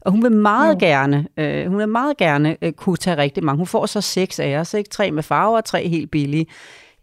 [0.00, 0.80] og hun vil meget mm.
[0.80, 3.56] gerne, uh, hun vil meget gerne uh, kunne tage rigtig mange.
[3.56, 4.90] Hun får så seks af os, ikke?
[4.90, 6.46] Tre med farver og tre helt billige.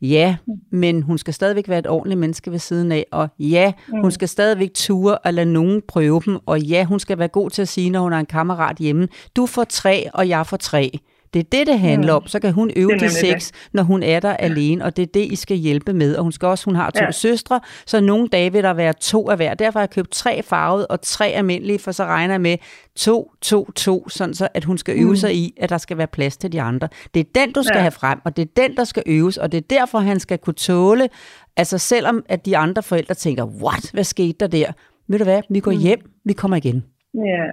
[0.02, 0.36] Ja,
[0.72, 4.02] men hun skal stadigvæk være et ordentligt menneske ved siden af, og ja, mm.
[4.02, 7.50] hun skal stadigvæk ture og lade nogen prøve dem, og ja, hun skal være god
[7.50, 10.58] til at sige, når hun har en kammerat hjemme, du får tre, og jeg får
[10.58, 11.00] tre.
[11.36, 12.24] Det er det, det handler mm.
[12.24, 12.28] om.
[12.28, 13.74] Så kan hun øve de seks, det.
[13.74, 14.36] når hun er der ja.
[14.36, 16.16] alene, og det er det, I skal hjælpe med.
[16.16, 17.12] Og hun skal også, hun har to ja.
[17.12, 19.54] søstre, så nogle dage vil der være to af hver.
[19.54, 22.58] Derfor har jeg købt tre farvede og tre almindelige, for så regner jeg med
[22.96, 25.16] to, to, to, sådan så at hun skal øve mm.
[25.16, 26.88] sig i, at der skal være plads til de andre.
[27.14, 27.82] Det er den, du skal ja.
[27.82, 30.38] have frem, og det er den, der skal øves, og det er derfor, han skal
[30.38, 31.10] kunne tåle,
[31.58, 34.72] altså selvom at de andre forældre tænker, what, hvad skete der der?
[35.08, 35.78] Ved du hvad, vi går mm.
[35.78, 36.84] hjem, vi kommer igen.
[37.14, 37.46] Ja,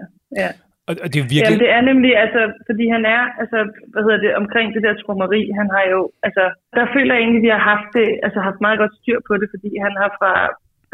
[0.43, 0.49] ja.
[0.89, 1.45] Og, og det er virkelig...
[1.45, 3.59] Jamen, det er nemlig, altså, fordi han er, altså,
[3.93, 6.45] hvad hedder det, omkring det der trummeri, han har jo, altså,
[6.77, 9.33] der føler jeg egentlig, at vi har haft det, altså haft meget godt styr på
[9.41, 10.33] det, fordi han har fra,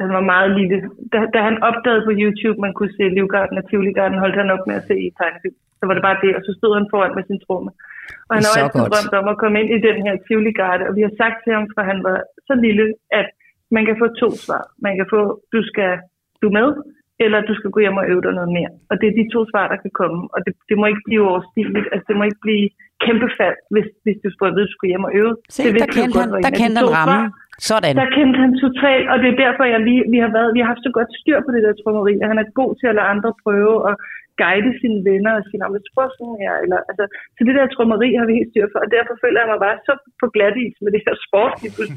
[0.02, 0.78] han var meget lille.
[1.12, 4.64] Da, da han opdagede på YouTube, man kunne se Livgarden og Tivoli-garden, holdt han op
[4.68, 5.58] med at se i tegnefilm.
[5.78, 7.70] Så var det bare det, og så stod han foran med sin tromme.
[8.28, 11.02] Og han har altid drømt om at komme ind i den her Tivoli-garde, og vi
[11.06, 12.16] har sagt til ham, fra han var
[12.48, 12.86] så lille,
[13.20, 13.28] at
[13.76, 14.62] man kan få to svar.
[14.86, 15.20] Man kan få,
[15.54, 15.92] du skal
[16.42, 16.68] du med,
[17.24, 18.70] eller du skal gå hjem og øve dig noget mere.
[18.90, 20.20] Og det er de to svar, der kan komme.
[20.34, 21.86] Og det, det må ikke blive overstigeligt.
[21.92, 22.64] Altså, det må ikke blive
[23.04, 25.34] kæmpe fald, hvis, hvis du skulle vide, at du skulle hjem og øve.
[25.54, 27.22] Se, det der kendte han, der kendte han rammen.
[27.70, 27.94] Sådan.
[28.02, 30.68] Der kendte han totalt, og det er derfor, jeg lige, vi, har været, vi har
[30.72, 33.08] haft så godt styr på det der trummeri, at han er god til at lade
[33.14, 33.92] andre prøve, og
[34.42, 37.04] guide sine venner og sige, hvis du prøver sådan her, eller, altså,
[37.36, 39.76] så det der trummeri har vi helt styr for, og derfor føler jeg mig bare
[39.88, 41.52] så på glat is med det her sport,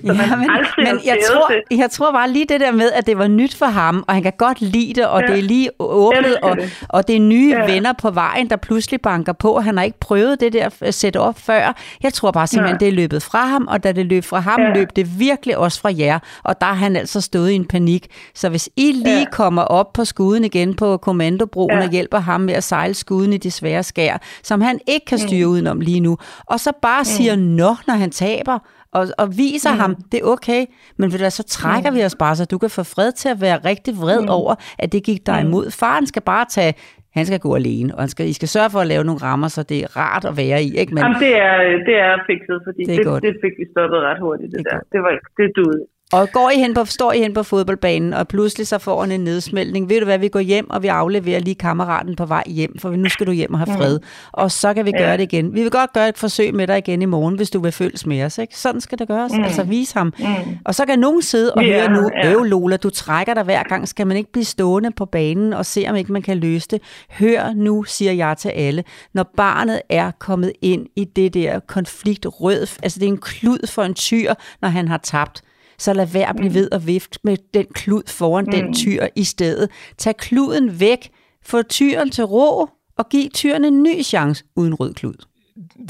[0.08, 1.48] som ja, man men, aldrig men jeg tror,
[1.84, 4.24] jeg tror bare lige det der med, at det var nyt for ham, og han
[4.28, 5.28] kan godt lide det, og ja.
[5.30, 5.68] det er lige
[6.08, 6.66] åbnet, og, det.
[6.96, 7.66] og det er nye ja.
[7.72, 10.68] venner på vejen, der pludselig banker på, han har ikke prøvet det der
[11.02, 11.64] sætte op før.
[12.06, 12.86] Jeg tror bare simpelthen, ja.
[12.86, 14.74] det er løbet fra ham, og da det løb fra ham, ja.
[14.78, 18.04] løb det virkelig også fra jer, og der har han altså stået i en panik.
[18.42, 19.36] Så hvis I lige ja.
[19.40, 21.84] kommer op på skuden igen på kommandobroen ja.
[21.84, 25.18] og hjælper ham med at sejle skuden i det svære skær, som han ikke kan
[25.18, 25.52] styre mm.
[25.52, 27.06] udenom lige nu, og så bare mm.
[27.06, 28.60] siger nå, når han taber,
[28.94, 29.80] og, og viser mm.
[29.80, 30.66] ham, det er okay,
[30.98, 31.98] men ved du, så trækker mm.
[31.98, 34.30] vi os bare, så du kan få fred til at være rigtig vred mm.
[34.30, 35.48] over, at det gik dig mm.
[35.48, 35.72] imod.
[35.72, 36.74] Faren skal bare tage
[37.18, 39.48] han skal gå alene, og han skal, I skal sørge for at lave nogle rammer,
[39.56, 40.70] så det er rart at være i.
[40.82, 40.92] Ikke?
[40.94, 41.56] Men, Jamen, det er,
[41.90, 44.50] det er fikset, fordi det, det, det fik vi stoppet ret hurtigt.
[44.52, 44.80] Det, det der.
[44.94, 45.82] Det, var, det duede.
[46.12, 49.12] Og går I hen på, står I hen på fodboldbanen, og pludselig så får han
[49.12, 49.90] en nedsmeltning.
[49.90, 52.90] Ved du hvad, vi går hjem, og vi afleverer lige kammeraten på vej hjem, for
[52.90, 54.00] nu skal du hjem og have fred.
[54.00, 54.06] Mm.
[54.32, 55.54] Og så kan vi gøre det igen.
[55.54, 58.06] Vi vil godt gøre et forsøg med dig igen i morgen, hvis du vil følges
[58.06, 58.38] med os.
[58.38, 58.58] Ikke?
[58.58, 59.32] Sådan skal det gøres.
[59.34, 59.44] Mm.
[59.44, 60.14] Altså vise ham.
[60.20, 60.26] Mm.
[60.66, 63.88] Og så kan nogen sidde og høre nu, øv Lola, du trækker dig hver gang.
[63.88, 66.82] Skal man ikke blive stående på banen og se, om ikke man kan løse det?
[67.12, 72.68] Hør nu, siger jeg til alle, når barnet er kommet ind i det der konfliktrød,
[72.84, 75.44] altså det er en klud for en tyr, når han har tabt
[75.82, 76.56] så lad være at blive mm.
[76.56, 78.52] ved at vifte med den klud foran mm.
[78.52, 79.70] den tyr i stedet.
[79.98, 81.10] Tag kluden væk,
[81.46, 82.68] få tyren til ro,
[82.98, 85.14] og giv tyren en ny chance uden rød klud.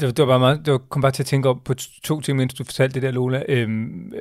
[0.00, 1.74] det var bare meget, det var, kom bare til at tænke op på
[2.04, 3.42] to ting, mens du fortalte det der, Lola.
[3.48, 4.12] Øhm,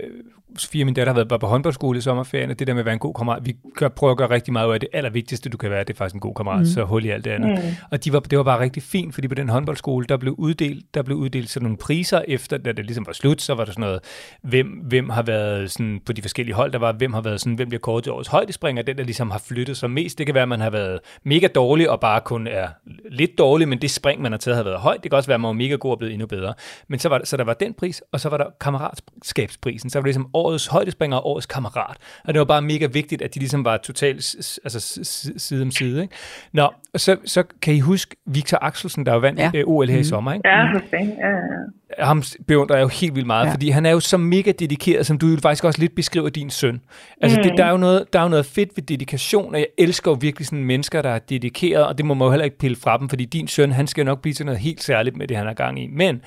[0.58, 2.86] Sofie og min datter har været på håndboldskole i sommerferien, og det der med at
[2.86, 5.58] være en god kammerat, vi gør, prøver at gøre rigtig meget af det allervigtigste, du
[5.58, 6.66] kan være, det er faktisk en god kammerat, mm.
[6.66, 7.64] så hul i alt det andet.
[7.64, 7.70] Mm.
[7.92, 10.94] Og de var, det var bare rigtig fint, fordi på den håndboldskole, der blev uddelt,
[10.94, 13.72] der blev uddelt sådan nogle priser efter, da det ligesom var slut, så var der
[13.72, 14.00] sådan noget,
[14.42, 17.54] hvem, hvem har været sådan, på de forskellige hold, der var, hvem har været sådan,
[17.54, 20.18] hvem bliver kåret til årets højdespringer, den der ligesom har flyttet sig mest.
[20.18, 22.68] Det kan være, at man har været mega dårlig, og bare kun er
[23.12, 25.04] lidt dårlig, men det spring, man har taget, har været højt.
[25.04, 26.54] Det kan også være, at man var mega god og blevet endnu bedre.
[26.88, 29.90] Men så, var, så der var den pris, og så var der kammeratskabsprisen.
[29.90, 31.98] Så var det ligesom årets højdespringer og årets kammerat.
[32.24, 35.00] Og det var bare mega vigtigt, at de ligesom var totalt altså,
[35.38, 36.02] side om side.
[36.02, 36.16] Ikke?
[36.54, 39.52] Nå, så, så kan I huske Victor Axelsen, der var vandt ja.
[39.66, 40.02] OL her mm.
[40.02, 40.34] i sommer.
[40.34, 40.50] Ikke?
[40.50, 42.06] Ja, det ja, ja.
[42.06, 43.54] Ham beundrer jeg jo helt vildt meget, ja.
[43.54, 46.50] fordi han er jo så mega dedikeret, som du jo faktisk også lidt beskriver din
[46.50, 46.82] søn.
[47.22, 47.44] Altså, mm.
[47.44, 50.12] det, der, er jo noget, der er jo noget fedt ved dedikation, og jeg elsker
[50.12, 52.78] jo virkelig sådan mennesker, der er dedikeret, og det må man jo heller ikke pille
[52.78, 55.38] fra dem, fordi din søn, han skal nok blive til noget helt særligt med det,
[55.38, 55.88] han er gang i.
[55.88, 56.22] Men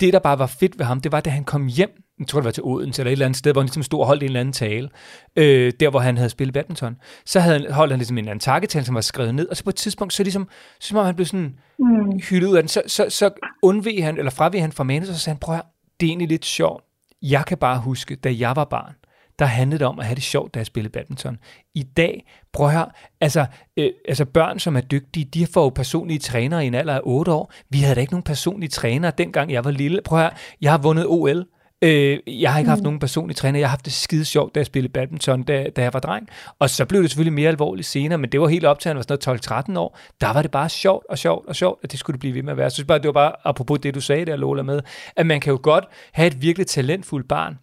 [0.00, 2.40] det, der bare var fedt ved ham, det var, da han kom hjem jeg tror
[2.40, 4.22] det var til Odense, eller et eller andet sted, hvor han ligesom stod og holdt
[4.22, 4.88] en eller anden tale,
[5.36, 6.96] øh, der hvor han havde spillet badminton.
[7.26, 9.56] Så havde han, holdt han ligesom en eller anden takketale, som var skrevet ned, og
[9.56, 10.48] så på et tidspunkt, så ligesom,
[10.80, 12.20] så som om han blev sådan mm.
[12.30, 13.30] hyldet ud af den, så, så, så
[13.62, 15.62] undveg han, eller fraveg han fra manus, og så sagde han, prøv at
[16.00, 16.84] det er egentlig lidt sjovt.
[17.22, 18.94] Jeg kan bare huske, da jeg var barn,
[19.40, 21.38] der handlede det om at have det sjovt, da jeg spillede badminton.
[21.74, 22.86] I dag, prøv at høre,
[23.20, 26.94] altså, øh, altså børn, som er dygtige, de får jo personlige trænere i en alder
[26.94, 27.52] af 8 år.
[27.70, 30.00] Vi havde da ikke nogen personlige trænere, dengang jeg var lille.
[30.04, 31.46] Prøv at høre, jeg har vundet OL.
[31.82, 32.84] Øh, jeg har ikke haft mm.
[32.84, 33.58] nogen personlig træner.
[33.58, 36.28] Jeg har haft det skide sjovt, da jeg spillede badminton, da, da jeg var dreng.
[36.58, 38.90] Og så blev det selvfølgelig mere alvorligt senere, men det var helt op til, at
[38.90, 39.98] han var sådan noget 12-13 år.
[40.20, 42.42] Der var det bare sjovt og sjovt og sjovt, at det skulle det blive ved
[42.42, 42.64] med at være.
[42.64, 44.80] Jeg synes bare, det var bare, apropos det, du sagde der, Lola, med,
[45.16, 47.58] at man kan jo godt have et virkelig talentfuldt barn.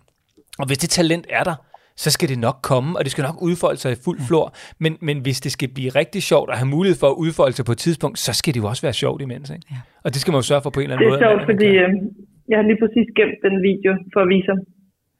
[0.59, 1.55] Og hvis det talent er der,
[2.03, 4.45] så skal det nok komme, og det skal nok udfolde sig i fuld flor.
[4.83, 7.65] Men, men hvis det skal blive rigtig sjovt og have mulighed for at udfolde sig
[7.69, 9.47] på et tidspunkt, så skal det jo også være sjovt imens.
[9.55, 9.65] Ikke?
[9.73, 9.79] Ja.
[10.05, 11.19] Og det skal man jo sørge for på en eller anden måde.
[11.19, 11.89] Det er sjovt, fordi øh,
[12.49, 14.59] jeg har lige præcis gemt den video for at vise ham.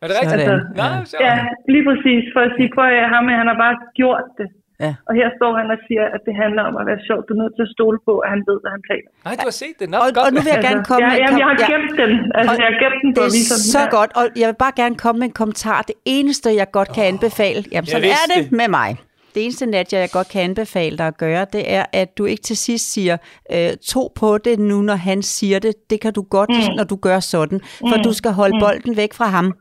[0.01, 0.41] Er det rigtigt?
[0.43, 1.35] Altså, Nej, ja,
[1.73, 2.23] lige præcis.
[2.33, 4.47] For at sige, prøv at ham, han har bare gjort det.
[4.85, 4.91] Ja.
[5.07, 7.19] Og her står han og siger, at det handler om at være sjov.
[7.27, 9.09] Du er nødt til at stole på, at han ved, hvad han taler.
[9.27, 9.87] Nej, du har set det.
[9.93, 10.25] Nå, og, godt.
[10.27, 11.17] og nu vil jeg gerne komme ja, med...
[11.23, 12.03] Jamen, jeg har gemt ja.
[12.03, 12.11] den.
[12.37, 13.71] Altså, og jeg har gemt den for at vise den.
[13.75, 15.79] så godt, og jeg vil bare gerne komme med en kommentar.
[15.91, 18.89] Det eneste, jeg godt kan anbefale, jamen så er det med mig.
[19.35, 22.43] Det eneste, Nadja, jeg godt kan anbefale dig at gøre, det er, at du ikke
[22.43, 23.17] til sidst siger,
[23.53, 25.73] øh, to på det nu, når han siger det.
[25.89, 26.75] Det kan du godt, mm.
[26.75, 27.59] når du gør sådan.
[27.79, 28.03] For mm.
[28.03, 28.59] du skal holde mm.
[28.59, 29.53] bolden væk fra ham.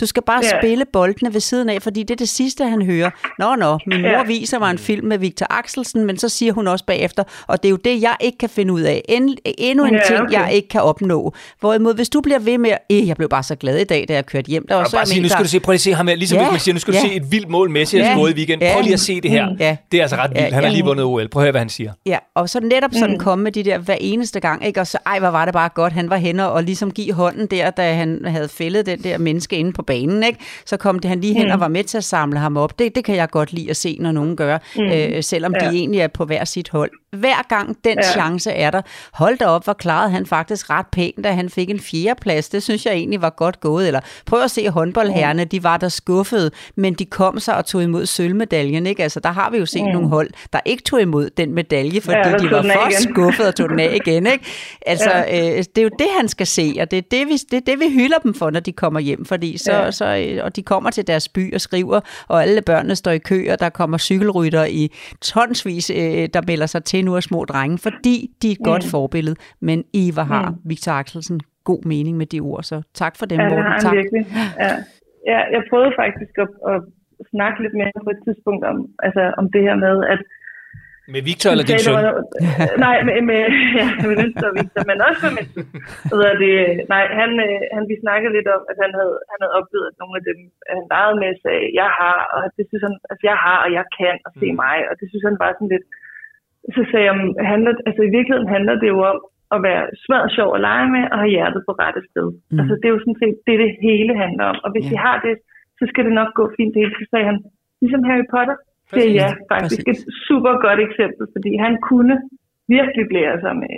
[0.00, 0.58] Du skal bare ja.
[0.60, 3.10] spille boldene ved siden af, fordi det er det sidste, han hører.
[3.38, 4.24] Nå, nå, min mor ja.
[4.24, 7.68] viser mig en film med Victor Axelsen, men så siger hun også bagefter, og det
[7.68, 9.04] er jo det, jeg ikke kan finde ud af.
[9.08, 10.32] En, endnu en ja, ting, okay.
[10.32, 11.34] jeg ikke kan opnå.
[11.60, 14.14] Hvorimod, hvis du bliver ved med, eh, jeg blev bare så glad i dag, da
[14.14, 14.66] jeg kørte hjem.
[14.68, 16.14] Der var så bare sige, nu skal du se, prøv lige at se ham her,
[16.14, 16.44] ligesom ja.
[16.44, 17.00] hvis man siger, nu skal ja.
[17.00, 18.04] du se et vildt mål Messi ja.
[18.04, 18.60] har i weekend.
[18.72, 19.48] Prøv lige at se det her.
[19.58, 19.76] Ja.
[19.92, 20.54] Det er altså ret vildt.
[20.54, 21.28] Han har lige vundet OL.
[21.28, 21.92] Prøv at høre, hvad han siger.
[22.06, 23.18] Ja, og så netop sådan mm.
[23.18, 24.80] komme med de der hver eneste gang, ikke?
[24.80, 27.46] og så, ej, hvor var det bare godt, han var henne og ligesom give hånden
[27.46, 30.38] der, da han havde fældet den der menneske inde på banen, ikke?
[30.66, 31.52] så kom det han lige hen mm.
[31.52, 32.78] og var med til at samle ham op.
[32.78, 34.82] Det, det kan jeg godt lide at se, når nogen gør, mm.
[34.82, 35.70] øh, selvom ja.
[35.70, 36.90] de egentlig er på hver sit hold.
[37.12, 38.12] Hver gang den ja.
[38.12, 38.82] chance er der.
[39.12, 42.48] Hold da op, hvor klarede han faktisk ret pænt, da han fik en fjerde plads.
[42.48, 43.86] Det synes jeg egentlig var godt gået.
[43.86, 47.82] Eller prøv at se håndboldherrene, de var der skuffede, men de kom sig og tog
[47.82, 48.86] imod sølvmedaljen.
[48.86, 49.02] Ikke?
[49.02, 49.90] Altså, der har vi jo set mm.
[49.90, 53.54] nogle hold, der ikke tog imod den medalje, fordi ja, de var for skuffede og
[53.54, 54.26] tog den af igen.
[54.26, 54.44] Ikke?
[54.86, 55.50] Altså, ja.
[55.50, 57.60] øh, det er jo det, han skal se, og det er det, vi, det er
[57.66, 59.24] det, vi hylder dem for, når de kommer hjem.
[59.24, 60.06] Fordi så, så,
[60.44, 63.60] og de kommer til deres by og skriver, og alle børnene står i kø, og
[63.60, 64.84] der kommer cykelrytter i
[65.20, 68.64] tonsvis, øh, der melder sig til nu af små drenge, fordi de er et mm.
[68.70, 69.36] godt forbillede.
[69.60, 70.56] Men Eva har, mm.
[70.64, 73.72] Victor Axelsen, god mening med de ord, så tak for dem, ja, Morten.
[73.80, 73.94] Tak.
[73.94, 74.22] Virkelig.
[74.64, 74.72] Ja.
[75.32, 76.78] ja, jeg prøvede faktisk at, at
[77.34, 78.76] snakke lidt mere på et tidspunkt om,
[79.06, 80.20] altså, om det her med, at
[81.14, 81.94] med Victor eller din søn?
[82.86, 83.40] nej, med, med,
[83.80, 85.48] ja, med Victor og Victor, men også med min
[86.20, 86.54] hvad det,
[86.94, 89.96] Nej, han, øh, han, vi snakkede lidt om, at han havde, han havde oplevet, at
[90.00, 90.38] nogle af dem,
[90.74, 93.84] han legede med, sagde, jeg har, og det synes han, altså jeg har, og jeg
[93.98, 94.56] kan, og se mm.
[94.64, 95.86] mig, og det synes han var sådan lidt,
[96.76, 97.16] så sagde jeg,
[97.52, 99.18] handler, altså i virkeligheden handler det jo om
[99.54, 102.28] at være svært sjov at lege med, og have hjertet på rette sted.
[102.50, 102.58] Mm.
[102.60, 104.96] Altså det er jo sådan set det, det hele handler om, og hvis yeah.
[104.96, 105.34] I har det,
[105.78, 106.94] så skal det nok gå fint det hele.
[106.98, 107.38] Så sagde han,
[107.82, 108.56] ligesom Harry Potter,
[108.94, 110.04] det er ja faktisk Præcis.
[110.04, 112.16] et super godt eksempel, fordi han kunne
[112.76, 113.72] virkelig blære sig med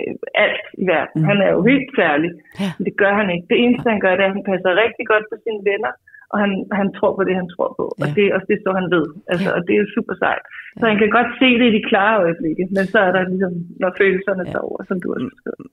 [0.45, 1.17] alt i verden.
[1.21, 1.27] Mm.
[1.29, 2.29] Han er jo helt særlig,
[2.61, 2.69] ja.
[2.75, 3.45] men det gør han ikke.
[3.51, 5.91] Det eneste, han gør, det er, at han passer rigtig godt på sine venner,
[6.31, 7.85] og han, han tror på det, han tror på.
[7.89, 8.01] Ja.
[8.03, 9.07] Og det er også det, så han ved.
[9.31, 9.55] Altså, ja.
[9.55, 10.45] Og det er jo super sejt.
[10.79, 13.53] Så han kan godt se det i de klare øjeblikke, men så er der ligesom,
[13.81, 14.51] når følelserne ja.
[14.51, 15.67] tager over, som du har beskrevet.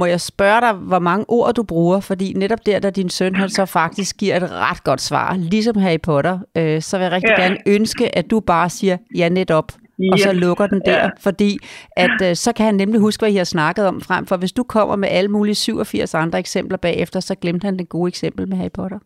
[0.00, 2.00] Må jeg spørge dig, hvor mange ord du bruger?
[2.10, 5.76] Fordi netop der, da din søn han så faktisk giver et ret godt svar, ligesom
[5.84, 7.42] Harry Potter, øh, så vil jeg rigtig ja.
[7.42, 9.68] gerne ønske, at du bare siger, ja netop,
[10.12, 11.08] og så lukker den der, ja.
[11.20, 11.58] fordi
[11.96, 14.36] at øh, så kan han nemlig huske, hvad I har snakket om frem for.
[14.36, 18.08] Hvis du kommer med alle mulige 87 andre eksempler bagefter, så glemte han det gode
[18.08, 18.98] eksempel med Harry Potter.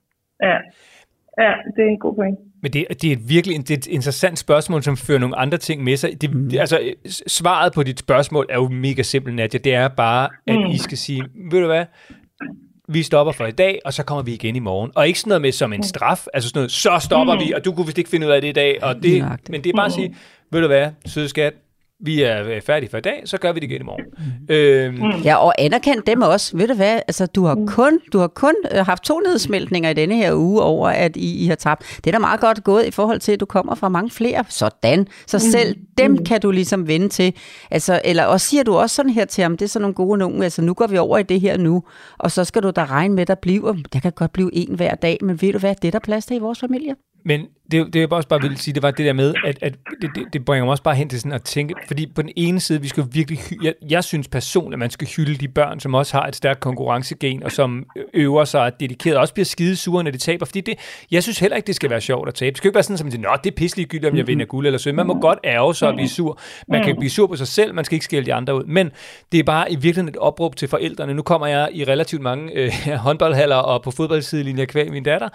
[0.43, 0.57] Ja,
[1.39, 2.39] ja det er en god point.
[2.63, 5.85] Men det, det er virkelig det er et interessant spørgsmål, som fører nogle andre ting
[5.85, 6.21] med sig.
[6.21, 6.51] Det, mm.
[6.61, 6.93] altså,
[7.27, 9.61] svaret på dit spørgsmål er jo mega simpelt, Nadia.
[9.61, 10.67] Det er bare, at mm.
[10.67, 11.85] I skal sige, ved du hvad,
[12.89, 14.91] vi stopper for i dag, og så kommer vi igen i morgen.
[14.95, 17.41] Og ikke sådan noget med som en straf, altså sådan noget, så stopper mm.
[17.41, 18.83] vi, og du kunne vist ikke finde ud af det i dag.
[18.83, 20.17] Og det, men det er bare at sige,
[20.51, 21.53] ved du hvad, søde skat,
[22.01, 24.05] vi er øh, færdige for i dag, så gør vi det igen i morgen.
[24.19, 24.55] Mm.
[24.55, 25.23] Øhm.
[25.25, 26.57] Ja, og anerkend dem også.
[26.57, 27.67] Ved du hvad, altså, du har mm.
[27.67, 31.45] kun, du har kun øh, haft to nedsmeltninger i denne her uge over, at I,
[31.45, 31.83] I har tabt.
[31.97, 34.45] Det er da meget godt gået i forhold til, at du kommer fra mange flere.
[34.49, 35.07] Sådan.
[35.27, 35.41] Så mm.
[35.41, 36.25] selv dem mm.
[36.25, 37.35] kan du ligesom vende til.
[37.71, 40.19] Altså, eller også siger du også sådan her til ham, det er sådan nogle gode
[40.19, 41.83] nogen, altså nu går vi over i det her nu,
[42.19, 44.75] og så skal du da regne med, at der bliver, der kan godt blive en
[44.75, 46.95] hver dag, men ved du hvad, det er der plads til i vores familie.
[47.27, 49.75] Men det, det jeg også bare vil sige, det var det der med, at, at
[50.03, 52.31] det, det, det bringer mig også bare hen til sådan at tænke, fordi på den
[52.37, 55.81] ene side, vi skal virkelig, jeg, jeg synes personligt, at man skal hylde de børn,
[55.81, 59.77] som også har et stærkt konkurrencegen, og som øver sig dedikeret, og også bliver skide
[59.77, 60.75] sure, når de taber, fordi det,
[61.11, 62.51] jeg synes heller ikke, det skal være sjovt at tabe.
[62.51, 64.67] Det skal ikke være sådan, som, at det er pisselig gyldigt, om jeg vinder guld
[64.67, 64.97] eller sølv.
[64.97, 66.41] Man må godt ærge sig og blive sur.
[66.69, 68.65] Man kan blive sur på sig selv, man skal ikke skælde de andre ud.
[68.65, 68.91] Men
[69.33, 71.15] det er bare i virkeligheden et opråb til forældrene.
[71.15, 72.73] Nu kommer jeg i relativt mange øh,
[73.07, 75.29] håndboldhaller og på fodboldsidelinjer kvæg min datter.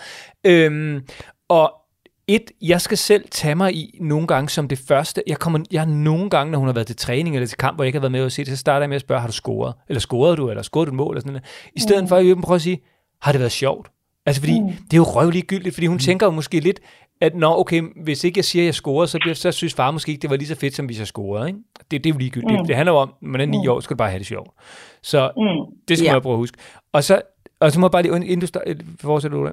[0.45, 1.01] Øhm,
[1.49, 1.80] og
[2.27, 5.23] et, jeg skal selv tage mig i nogle gange som det første.
[5.27, 7.83] Jeg, kommer, jeg nogle gange, når hun har været til træning eller til kamp, hvor
[7.83, 9.27] jeg ikke har været med at se det, så starter jeg med at spørge, har
[9.27, 9.73] du scoret?
[9.89, 10.49] Eller scorede du?
[10.49, 11.13] Eller scorede du et mål?
[11.13, 11.71] Eller sådan noget.
[11.75, 12.07] I stedet mm.
[12.07, 12.81] for at prøve at sige,
[13.21, 13.91] har det været sjovt?
[14.25, 14.67] Altså fordi, mm.
[14.67, 15.99] det er jo røvligt gyldigt, fordi hun mm.
[15.99, 16.79] tænker jo måske lidt,
[17.21, 19.91] at nå, okay, hvis ikke jeg siger, at jeg scorede, så, bliver, så synes far
[19.91, 21.47] måske ikke, det var lige så fedt, som hvis jeg scorede.
[21.47, 21.59] Ikke?
[21.91, 22.59] Det, det er jo ligegyldigt.
[22.59, 22.67] Mm.
[22.67, 23.71] Det handler jo om, når man er ni mm.
[23.71, 24.49] år, skal du bare have det sjovt.
[25.03, 25.75] Så mm.
[25.87, 26.13] det skal ja.
[26.13, 26.57] man prøve at huske.
[26.93, 27.21] Og så,
[27.59, 28.47] og så må jeg bare lige, inden du
[29.01, 29.51] fortsætter du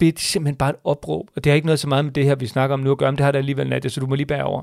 [0.00, 2.24] det er simpelthen bare et opråb, og det har ikke noget så meget med det
[2.24, 4.06] her, vi snakker om nu at gøre, men det har det alligevel, Nadia, så du
[4.06, 4.62] må lige bære over.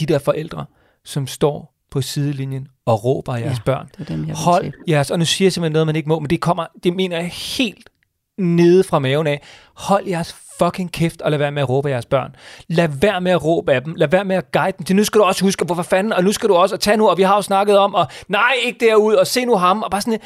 [0.00, 0.64] De der forældre,
[1.04, 3.88] som står på sidelinjen og råber af jeres ja, børn.
[3.98, 6.30] Det dem, jeg Hold jeres, og nu siger jeg simpelthen noget, man ikke må, men
[6.30, 7.26] det kommer, det mener jeg
[7.58, 7.90] helt
[8.38, 9.42] nede fra maven af.
[9.74, 12.36] Hold jeres fucking kæft og lad være med at råbe af jeres børn.
[12.68, 13.94] Lad være med at råbe af dem.
[13.94, 16.24] Lad være med at guide dem til, nu skal du også huske, hvorfor fanden, og
[16.24, 18.52] nu skal du også, og tage nu, og vi har jo snakket om, og nej,
[18.64, 20.20] ikke derud, og se nu ham, og bare sådan,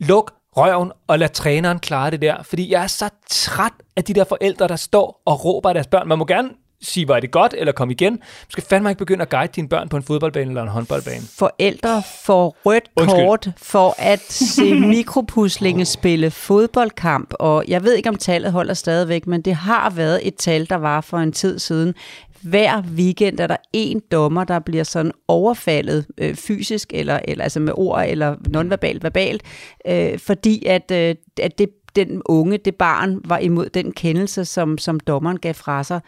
[0.00, 2.42] luk røven og lad træneren klare det der.
[2.42, 5.86] Fordi jeg er så træt af de der forældre, der står og råber af deres
[5.86, 6.08] børn.
[6.08, 6.48] Man må gerne
[6.82, 8.16] sige, var det godt, eller kom igen.
[8.16, 11.22] Du skal fandme ikke begynde at guide dine børn på en fodboldbane eller en håndboldbane.
[11.38, 13.24] Forældre får rødt Undskyld.
[13.26, 19.26] kort for at se mikropuslinge spille fodboldkamp, og jeg ved ikke, om tallet holder stadigvæk,
[19.26, 21.94] men det har været et tal, der var for en tid siden.
[22.42, 27.60] Hver weekend er der en dommer, der bliver sådan overfaldet øh, fysisk, eller, eller altså
[27.60, 29.42] med ord, eller nonverbalt, verbalt,
[29.86, 34.78] øh, fordi at, øh, at det, den unge, det barn, var imod den kendelse, som,
[34.78, 36.00] som dommeren gav fra sig.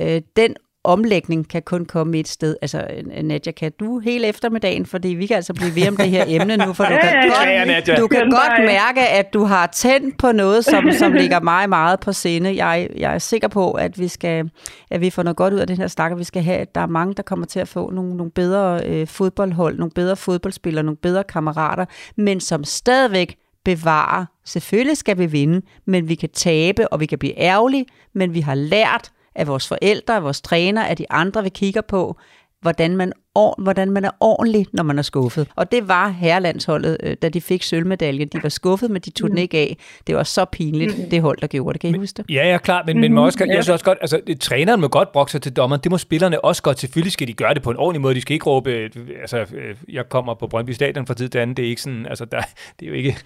[0.00, 0.54] Øh, den
[0.84, 2.56] omlægning kan kun komme et sted.
[2.62, 2.86] Altså,
[3.22, 6.56] Nadja, kan du hele eftermiddagen, fordi vi kan altså blive ved om det her emne
[6.56, 10.64] nu, for du kan, godt, du kan godt mærke, at du har tændt på noget,
[10.64, 12.64] som, som ligger mig meget på sinde.
[12.64, 14.50] Jeg, jeg er sikker på, at vi skal
[14.90, 16.74] at vi får noget godt ud af den her snak, og vi skal have, at
[16.74, 20.16] der er mange, der kommer til at få nogle, nogle bedre øh, fodboldhold, nogle bedre
[20.16, 21.84] fodboldspillere, nogle bedre kammerater,
[22.16, 24.24] men som stadigvæk bevarer.
[24.44, 28.40] Selvfølgelig skal vi vinde, men vi kan tabe, og vi kan blive ærgerlige, men vi
[28.40, 32.16] har lært af vores forældre, af vores træner, af de andre, vi kigger på,
[32.60, 33.12] hvordan man,
[33.58, 35.48] hvordan man er ordentlig, når man er skuffet.
[35.56, 38.28] Og det var herrelandsholdet, øh, da de fik sølvmedaljen.
[38.28, 39.76] De var skuffet, men de tog den ikke af.
[40.06, 41.10] Det var så pinligt, mm.
[41.10, 41.80] det hold, der gjorde det.
[41.80, 42.34] Kan I huske det?
[42.34, 42.86] Ja, ja, klart.
[42.86, 45.52] Men, men man også, jeg synes også godt, altså, træneren må godt brokke sig til
[45.52, 45.80] dommeren.
[45.84, 46.78] Det må spillerne også godt.
[46.78, 48.14] Selvfølgelig skal de gøre det på en ordentlig måde.
[48.14, 51.38] De skal ikke råbe, øh, altså, øh, jeg kommer på Brøndby Stadion fra tid til
[51.38, 51.56] anden.
[51.56, 52.40] Det er ikke sådan, altså, der,
[52.80, 53.16] det er jo ikke,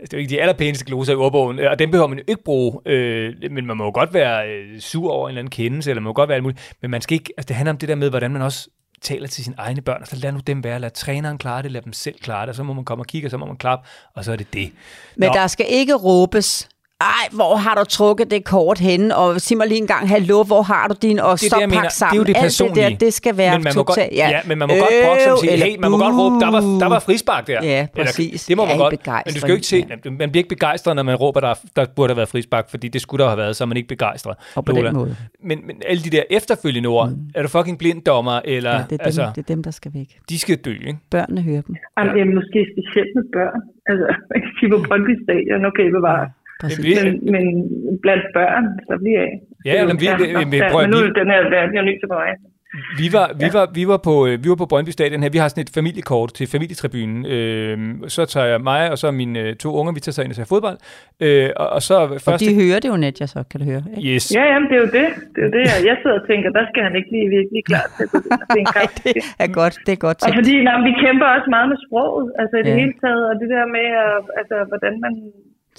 [0.00, 2.42] det er jo ikke de allerpæneste gloser i ordbogen, og dem behøver man jo ikke
[2.44, 5.90] bruge, øh, men man må jo godt være øh, sur over en eller anden kendelse,
[5.90, 7.78] eller man må godt være alt muligt, men man skal ikke, altså det handler om
[7.78, 8.68] det der med, hvordan man også
[9.00, 11.82] taler til sine egne børn, så lad nu dem være, lad træneren klare det, lad
[11.82, 13.56] dem selv klare det, og så må man komme og kigge, og så må man
[13.56, 14.72] klappe, og så er det det.
[15.16, 15.34] Men Nå.
[15.34, 16.68] der skal ikke råbes
[17.00, 19.16] ej, hvor har du trukket det kort henne?
[19.16, 21.18] Og sig mig lige en gang, hallo, hvor har du din?
[21.18, 22.26] Og så pak sammen.
[22.26, 22.84] Det er jo det personlige.
[22.84, 24.28] Alt det der, det skal være men man må godt, ja.
[24.34, 24.40] ja.
[24.48, 26.50] men man må øh, godt brokke sig og sige, hey, man må godt råbe, der
[26.56, 27.58] var, der var frispark der.
[27.62, 28.18] Ja, præcis.
[28.18, 28.94] Eller, det må man godt.
[29.26, 30.10] Men du skal jo ikke se, ja.
[30.22, 33.00] man bliver ikke begejstret, når man råber, der, der burde have været frispark, fordi det
[33.00, 34.34] skulle der have været, så er man ikke begejstret.
[34.56, 35.16] Og på den måde.
[35.48, 37.16] Men, men alle de der efterfølgende ord, mm.
[37.34, 38.70] er du fucking blind dommer, eller...
[38.70, 40.08] Ja, det er, dem, altså, det er dem, der skal væk.
[40.30, 40.98] De skal dø, ikke?
[41.10, 41.74] Børnene hører dem.
[41.96, 43.60] Jamen, det er måske specielt med børn.
[43.90, 46.24] Altså, man kan sige på Brøndby Stadion, okay, bevare
[46.60, 46.84] Præcis.
[46.84, 47.44] Vi, men, men
[48.04, 49.36] blandt børn, så bliver jeg.
[49.68, 51.94] Ja, men vi, vi, vi, vi, prøv, men nu er den her verden jo ny
[52.02, 52.28] til mig.
[53.00, 53.58] Vi var, vi, ja.
[53.58, 55.30] var, vi, var på, øh, vi var på Brøndby Stadion her.
[55.36, 57.20] Vi har sådan et familiekort til familietribunen.
[57.34, 57.76] Øh,
[58.14, 60.38] så tager jeg mig og så mine øh, to unger, vi tager sig ind og
[60.40, 60.78] ser fodbold.
[61.24, 62.28] Øh, og, og, så først...
[62.28, 63.82] og de hører det jo net, jeg så kan du høre.
[63.90, 64.08] Ikke?
[64.08, 64.24] Yes.
[64.38, 65.08] Ja, jamen, det er jo det.
[65.32, 67.86] Det er jo det, jeg sidder og tænker, der skal han ikke blive virkelig klar
[67.96, 68.18] til at gå
[68.60, 69.14] ind og det
[69.46, 70.30] er godt, det er godt tænkt.
[70.30, 72.80] Og fordi nej, vi kæmper også meget med sproget, altså i det ja.
[72.82, 75.12] hele taget, og det der med, at, altså, hvordan man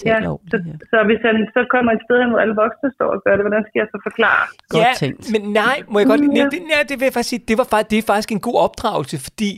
[0.05, 0.17] ja,
[0.51, 0.57] så,
[0.91, 3.63] så hvis han så kommer et sted, hvor alle voksne står og gør det, hvordan
[3.67, 4.43] skal jeg så forklare?
[4.73, 5.23] Godt ja, tænkt.
[5.33, 6.21] men nej, må jeg godt...
[6.21, 6.45] Ja.
[6.53, 8.57] Det, ja, det vil jeg faktisk sige, det, var faktisk, det er faktisk en god
[8.67, 9.51] opdragelse, fordi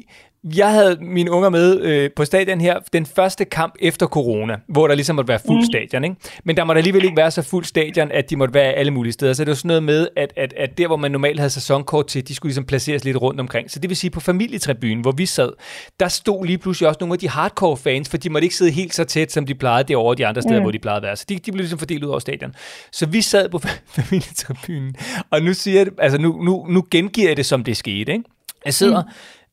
[0.44, 4.88] jeg havde mine unger med øh, på stadion her, den første kamp efter corona, hvor
[4.88, 5.66] der ligesom måtte være fuld mm.
[5.66, 6.04] stadion.
[6.04, 6.16] Ikke?
[6.44, 9.14] Men der måtte alligevel ikke være så fuld stadion, at de måtte være alle mulige
[9.14, 9.34] steder.
[9.34, 12.08] Så det var sådan noget med, at, at, at der, hvor man normalt havde sæsonkort
[12.08, 13.72] til, de skulle ligesom placeres lidt rundt omkring.
[13.72, 15.52] Så det vil sige, på familietribunen, hvor vi sad,
[16.00, 18.72] der stod lige pludselig også nogle af de hardcore fans, for de måtte ikke sidde
[18.72, 20.64] helt så tæt, som de plejede derovre de andre steder, mm.
[20.64, 21.16] hvor de plejede at være.
[21.16, 22.54] Så de, de blev ligesom fordelt ud over stadion.
[22.92, 23.60] Så vi sad på
[23.98, 24.96] familietribunen,
[25.30, 28.12] og nu siger jeg, altså nu, nu, nu gengiver jeg det, som det skete.
[28.12, 28.24] Ikke?
[28.66, 29.10] Jeg sidder, mm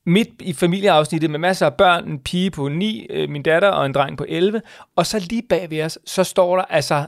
[0.09, 3.87] midt i familieafsnittet med masser af børn, en pige på 9, øh, min datter og
[3.87, 4.63] en dreng på 11,
[4.97, 7.05] og så lige bag ved os, så står der altså,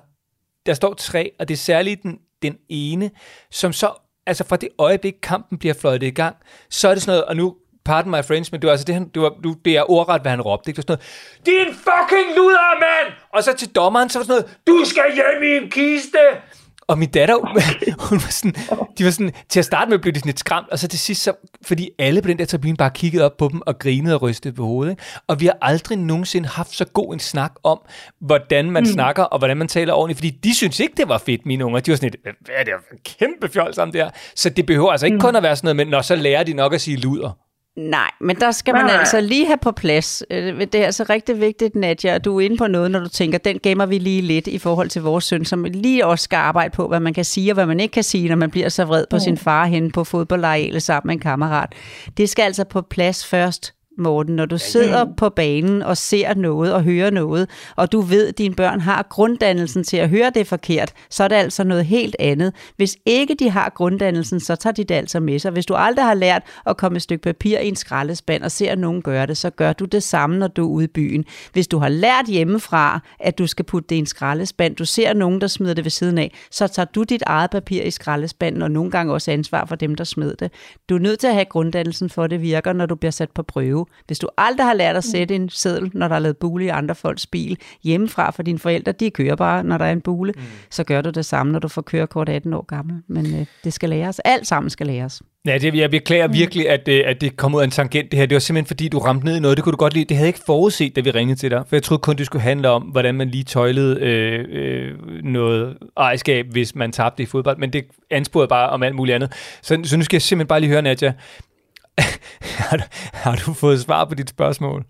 [0.67, 3.11] der står tre, og det er særligt den, den ene,
[3.51, 3.93] som så,
[4.27, 6.37] altså fra det øjeblik kampen bliver fløjtet i gang,
[6.71, 8.95] så er det sådan noget, og nu pardon my friends, men det var altså det,
[8.95, 9.35] han, det, var,
[9.65, 10.73] det er ordret, hvad han råbte.
[10.73, 10.99] Det var sådan
[11.47, 13.15] noget, din fucking luder, mand!
[13.35, 16.19] Og så til dommeren, så var sådan noget, du skal hjem i en kiste!
[16.91, 17.35] Og min datter,
[18.09, 18.55] hun var sådan,
[18.99, 20.99] de var sådan, til at starte med blev de sådan lidt skræmt, og så til
[20.99, 21.33] sidst, så,
[21.63, 24.55] fordi alle på den der tribune bare kiggede op på dem og grinede og rystede
[24.55, 24.91] på hovedet.
[24.91, 25.03] Ikke?
[25.27, 27.81] Og vi har aldrig nogensinde haft så god en snak om,
[28.21, 28.87] hvordan man mm.
[28.87, 31.81] snakker, og hvordan man taler ordentligt, fordi de synes ikke, det var fedt, mine unger.
[31.81, 32.73] De var sådan lidt, hvad er det
[33.05, 34.11] kæmpe fjold sammen der?
[34.35, 35.21] Så det behøver altså ikke mm.
[35.21, 37.39] kun at være sådan noget, men når så lærer de nok at sige luder.
[37.77, 38.97] Nej, men der skal man Nej.
[38.97, 40.23] altså lige have på plads.
[40.31, 43.09] Øh, det er altså rigtig vigtigt, Nadja, at du er inde på noget, når du
[43.09, 46.37] tænker, den gemmer vi lige lidt i forhold til vores søn, som lige også skal
[46.37, 48.69] arbejde på, hvad man kan sige og hvad man ikke kan sige, når man bliver
[48.69, 49.21] så vred på mm.
[49.21, 51.75] sin far hen på fodboldarealet sammen med en kammerat.
[52.17, 56.75] Det skal altså på plads først, Morten, når du sidder på banen og ser noget
[56.75, 60.47] og hører noget, og du ved, at dine børn har grunddannelsen til at høre det
[60.47, 62.53] forkert, så er det altså noget helt andet.
[62.77, 65.53] Hvis ikke de har grunddannelsen, så tager de det altså med sig.
[65.53, 68.75] Hvis du aldrig har lært at komme et stykke papir i en skraldespand og ser
[68.75, 71.25] nogen gøre det, så gør du det samme, når du er ude i byen.
[71.53, 75.13] Hvis du har lært hjemmefra, at du skal putte det i en skraldespand, du ser
[75.13, 78.63] nogen, der smider det ved siden af, så tager du dit eget papir i skraldespanden,
[78.63, 80.53] og nogle gange også ansvar for dem, der smed det.
[80.89, 83.31] Du er nødt til at have grunddannelsen for, at det virker, når du bliver sat
[83.31, 83.87] på prøve.
[84.07, 85.11] Hvis du aldrig har lært at mm.
[85.11, 88.59] sætte en seddel, når der er lavet bule i andre folks bil, hjemmefra for dine
[88.59, 90.43] forældre, de kører bare, når der er en bule, mm.
[90.71, 93.03] så gør du det samme, når du får kørekort 18 år gammel.
[93.09, 94.19] Men øh, det skal læres.
[94.19, 95.23] Alt sammen skal læres.
[95.47, 96.33] Ja, det, jeg beklager mm.
[96.33, 98.27] virkelig, at, øh, at det kom ud af en tangent det her.
[98.27, 99.57] Det var simpelthen fordi, du ramte ned i noget.
[99.57, 100.05] Det kunne du godt lide.
[100.05, 101.63] Det havde jeg ikke forudset, da vi ringede til dig.
[101.69, 105.77] For jeg troede kun, det skulle handle om, hvordan man lige tøjlede øh, øh, noget
[105.97, 107.59] ejerskab, hvis man tabte i fodbold.
[107.59, 109.33] Men det ansporede bare om alt muligt andet.
[109.63, 111.13] Så, så nu skal jeg simpelthen bare lige høre, Nadja.
[112.69, 112.87] har, du,
[113.23, 114.81] har du fået svar på dit spørgsmål?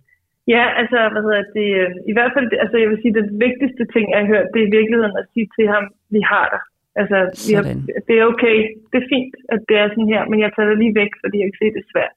[0.55, 3.85] Ja, altså, hvad hedder det, øh, i hvert fald, altså jeg vil sige, den vigtigste
[3.95, 5.85] ting, jeg har hørt, det er i virkeligheden at sige til ham,
[6.15, 6.63] vi har dig.
[7.01, 7.65] Altså, vi har,
[8.09, 8.57] det er okay.
[8.91, 11.37] Det er fint, at det er sådan her, men jeg tager det lige væk, fordi
[11.39, 12.15] jeg kan se, det er svært.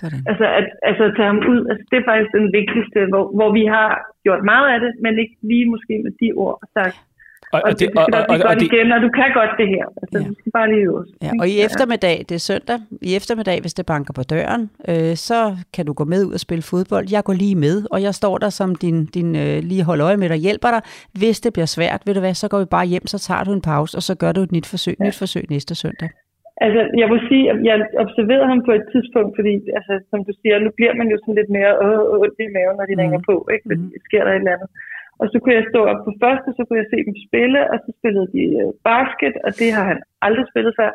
[0.00, 0.20] Sådan.
[0.30, 3.50] Altså, at, altså at tage ham ud, altså, det er faktisk den vigtigste, hvor, hvor
[3.58, 3.90] vi har
[4.24, 6.96] gjort meget af det, men ikke lige måske med de ord sagt,
[7.54, 9.84] og, og, det, og, og, og, og, det, igen, og du kan godt det her.
[10.02, 10.26] Altså, ja.
[10.30, 10.86] du skal bare lige
[11.26, 12.78] ja, Og i eftermiddag, det er søndag,
[13.08, 15.38] i eftermiddag, hvis det banker på døren, øh, så
[15.74, 17.06] kan du gå med ud og spille fodbold.
[17.16, 20.18] Jeg går lige med, og jeg står der som din, din øh, lige holde øje
[20.22, 20.82] med dig, hjælper dig.
[21.20, 23.52] Hvis det bliver svært, ved du hvad, så går vi bare hjem, så tager du
[23.58, 25.04] en pause, og så gør du et nyt forsøg, ja.
[25.06, 26.10] nyt forsøg næste søndag.
[26.64, 30.32] Altså, jeg vil sige, at jeg observerede ham på et tidspunkt, fordi, altså, som du
[30.40, 31.72] siger, nu bliver man jo sådan lidt mere
[32.24, 33.02] ondt i maven, når de mm.
[33.02, 33.64] ringer på, ikke?
[33.70, 34.04] Fordi mm.
[34.06, 34.70] sker der et eller andet.
[35.20, 37.76] Og så kunne jeg stå op på første, så kunne jeg se dem spille, og
[37.84, 40.92] så spillede de øh, basket, og det har han aldrig spillet før.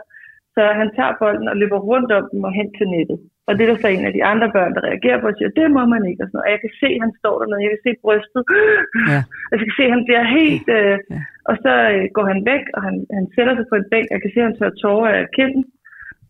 [0.55, 3.19] Så han tager bolden og løber rundt om dem og hen til nettet.
[3.47, 5.57] Og det er der så en af de andre børn, der reagerer på og siger,
[5.59, 6.21] det må man ikke.
[6.23, 6.47] Og, sådan noget.
[6.47, 8.43] og jeg kan se, at han står dernede, jeg kan se brystet.
[9.11, 9.19] Ja.
[9.49, 10.67] Og jeg kan se, at han bliver helt...
[10.79, 11.21] Øh, ja.
[11.49, 14.07] Og så øh, går han væk, og han, han sætter sig på en bænk.
[14.13, 15.63] Jeg kan se, at han tør tårer af kinden.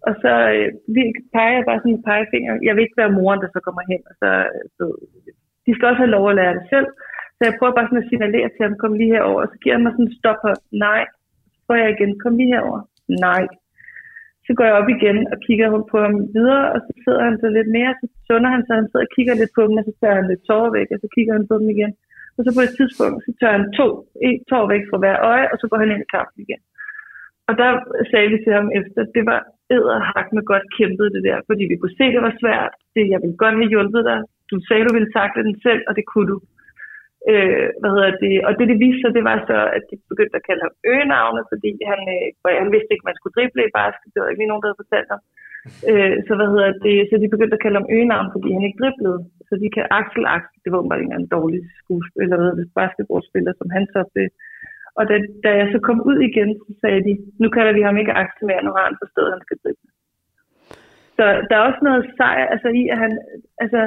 [0.07, 1.01] Og så øh, vi
[1.35, 2.53] peger jeg bare sådan en pegefinger.
[2.67, 4.01] Jeg vil ikke være moren, der så kommer hen.
[4.09, 4.83] Og så, øh, så,
[5.65, 6.89] de skal også have lov at lære det selv.
[7.39, 9.43] Så jeg prøver bare sådan at signalere til ham, kom lige herover.
[9.45, 10.55] Så giver han mig sådan en stop her.
[10.87, 11.03] Nej.
[11.53, 12.81] Så prøver jeg igen, kom lige herover.
[13.27, 13.43] Nej.
[14.45, 17.47] Så går jeg op igen og kigger på ham videre, og så sidder han så
[17.57, 19.93] lidt mere, så sunder han så, han sidder og kigger lidt på dem, og så
[20.01, 21.91] tager han lidt tårer væk, og så kigger han på dem igen.
[22.37, 23.87] Og så på et tidspunkt, så tager han to
[24.27, 26.61] et tår væk fra hver øje, og så går han ind i kampen igen.
[27.49, 27.69] Og der
[28.11, 29.39] sagde vi til ham efter, det var
[29.75, 32.73] æderhak med godt kæmpet det der, fordi vi kunne se, det var svært.
[32.95, 34.19] Det, jeg ville godt have hjulpet dig.
[34.51, 36.37] Du sagde, du ville takle den selv, og det kunne du.
[37.30, 38.36] Øh, hvad hedder det?
[38.47, 41.41] Og det, det viste sig, det var så, at de begyndte at kalde ham øgenavne,
[41.51, 44.11] fordi han, øh, han vidste ikke, at man skulle drible i basket.
[44.11, 45.21] Det var ikke lige nogen, der havde fortalt ham.
[45.89, 46.97] Øh, så hvad hedder det?
[47.09, 49.19] Så de begyndte at kalde ham øgenavn, fordi han ikke driblede.
[49.47, 53.67] Så de kan Axel Axel, det var bare en dårlig skuespiller, eller hvad basketballspiller, som
[53.75, 54.30] han så blev.
[54.99, 55.15] Og da,
[55.45, 58.45] da jeg så kom ud igen, så sagde de, nu kalder vi ham ikke Axel
[58.47, 59.88] mere, nu har han forstået, at han skal drible.
[61.20, 63.11] Så der er også noget sejr altså, i, at han...
[63.63, 63.80] Altså,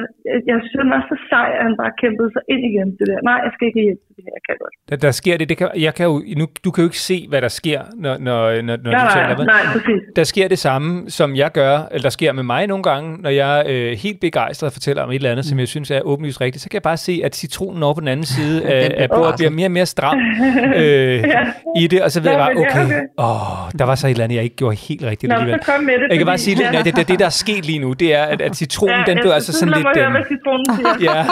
[0.50, 3.14] jeg synes, han var så sej, at han bare kæmpede sig ind igen til det
[3.30, 4.74] Nej, jeg skal ikke hjælpe til det her, jeg kan godt.
[4.88, 7.18] Der, der sker det, det kan, jeg kan jo, nu, du kan jo ikke se,
[7.30, 9.46] hvad der sker, når, når, når, når nej, du taler med.
[9.56, 10.00] Nej, præcis.
[10.20, 13.32] Der sker det samme, som jeg gør, eller der sker med mig nogle gange, når
[13.42, 15.50] jeg øh, helt begejstret fortæller om et eller andet, mm.
[15.50, 18.00] som jeg synes er åbenlyst rigtigt, så kan jeg bare se, at citronen over på
[18.00, 20.18] den anden side af, af bordet bliver mere og mere stram
[20.82, 21.42] øh, ja.
[21.82, 22.84] i det, og så ved jeg bare, okay,
[23.26, 25.60] åh, der var så et eller andet, jeg ikke gjorde helt rigtigt Nå, alligevel.
[25.64, 27.66] Så kom med det, jeg kan bare sige, at det, det, det, der er sket
[27.66, 29.86] lige nu, det er, at, at citronen, ja, den blev altså sådan lidt...
[29.96, 30.94] Ja, jeg citronen siger.
[31.14, 31.24] ja.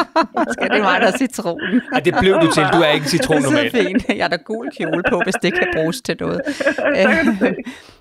[0.53, 1.82] Skal det mig, der er citronen?
[1.95, 2.62] Ja, det blev du til.
[2.72, 3.72] Du er ikke citron normalt.
[3.72, 4.09] Det er fint.
[4.09, 6.41] Jeg er der gul kjole på, hvis det kan bruges til noget.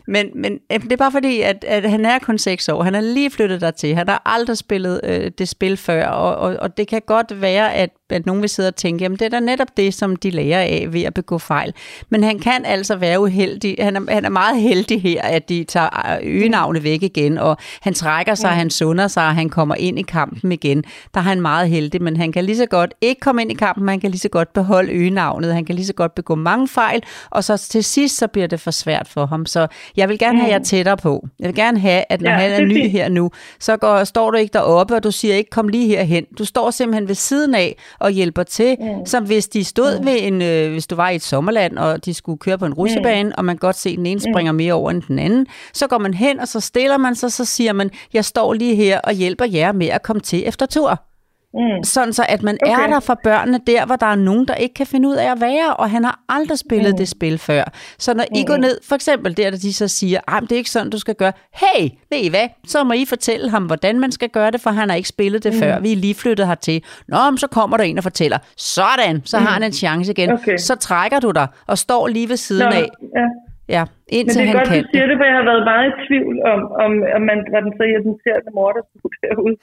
[0.08, 2.84] Men, men øh, det er bare fordi, at, at han er kun 6 år.
[2.84, 3.96] Han er lige flyttet der til.
[3.96, 7.74] Han har aldrig spillet øh, det spil før, og, og, og det kan godt være,
[7.74, 10.30] at, at nogen vil sidde og tænke, jamen det er da netop det, som de
[10.30, 11.74] lærer af ved at begå fejl.
[12.10, 13.76] Men han kan altså være uheldig.
[13.80, 17.58] Han er, han er meget heldig her, at de tager øh, øgenavne væk igen, og
[17.82, 18.58] han trækker sig, mm.
[18.58, 20.84] han sunder sig, og han kommer ind i kampen igen.
[21.14, 23.54] Der er han meget heldig, men han kan lige så godt ikke komme ind i
[23.54, 25.54] kampen, han kan lige så godt beholde øgenavnet.
[25.54, 28.60] Han kan lige så godt begå mange fejl, og så til sidst, så bliver det
[28.60, 29.46] for svært for ham.
[29.46, 31.28] Så jeg vil gerne have jer tættere på.
[31.40, 34.32] Jeg vil gerne have, at når ja, han er ny her nu, så går, står
[34.32, 36.26] du ikke deroppe, og du siger ikke, kom lige herhen.
[36.40, 39.06] Du står simpelthen ved siden af og hjælper til, mm.
[39.06, 40.06] som hvis de stod mm.
[40.06, 42.74] ved en, øh, hvis du var i et sommerland, og de skulle køre på en
[42.74, 43.34] rutsjebane, mm.
[43.38, 44.34] og man godt se, at den ene mm.
[44.34, 45.48] springer mere over end den anden.
[45.74, 48.76] Så går man hen, og så stiller man sig, så siger man, jeg står lige
[48.76, 51.09] her og hjælper jer med at komme til efter tur.
[51.54, 51.84] Mm.
[51.84, 52.84] Sådan så, at man okay.
[52.84, 55.32] er der for børnene der, hvor der er nogen, der ikke kan finde ud af
[55.32, 56.98] at være, og han har aldrig spillet mm.
[56.98, 57.64] det spil før.
[57.98, 58.40] Så når mm.
[58.40, 60.90] I går ned, for eksempel der, der de så siger, at det er ikke sådan,
[60.90, 61.32] du skal gøre.
[61.62, 62.48] Hey, ved I hvad?
[62.68, 65.44] Så må I fortælle ham, hvordan man skal gøre det, for han har ikke spillet
[65.44, 65.60] det mm.
[65.60, 65.80] før.
[65.80, 66.84] Vi er lige flyttet hertil.
[67.08, 68.38] Nå, så kommer der en og fortæller.
[68.58, 69.46] Sådan, så mm.
[69.46, 70.32] har han en chance igen.
[70.32, 70.58] Okay.
[70.58, 72.88] Så trækker du dig og står lige ved siden Nå, af.
[73.16, 73.28] Ja.
[73.76, 73.84] Ja,
[74.18, 74.84] indtil Men det er godt, kan.
[74.84, 77.62] du siger det, for jeg har været meget i tvivl om, om, om man var
[77.66, 79.56] den så irriterende mor, der skulle derude.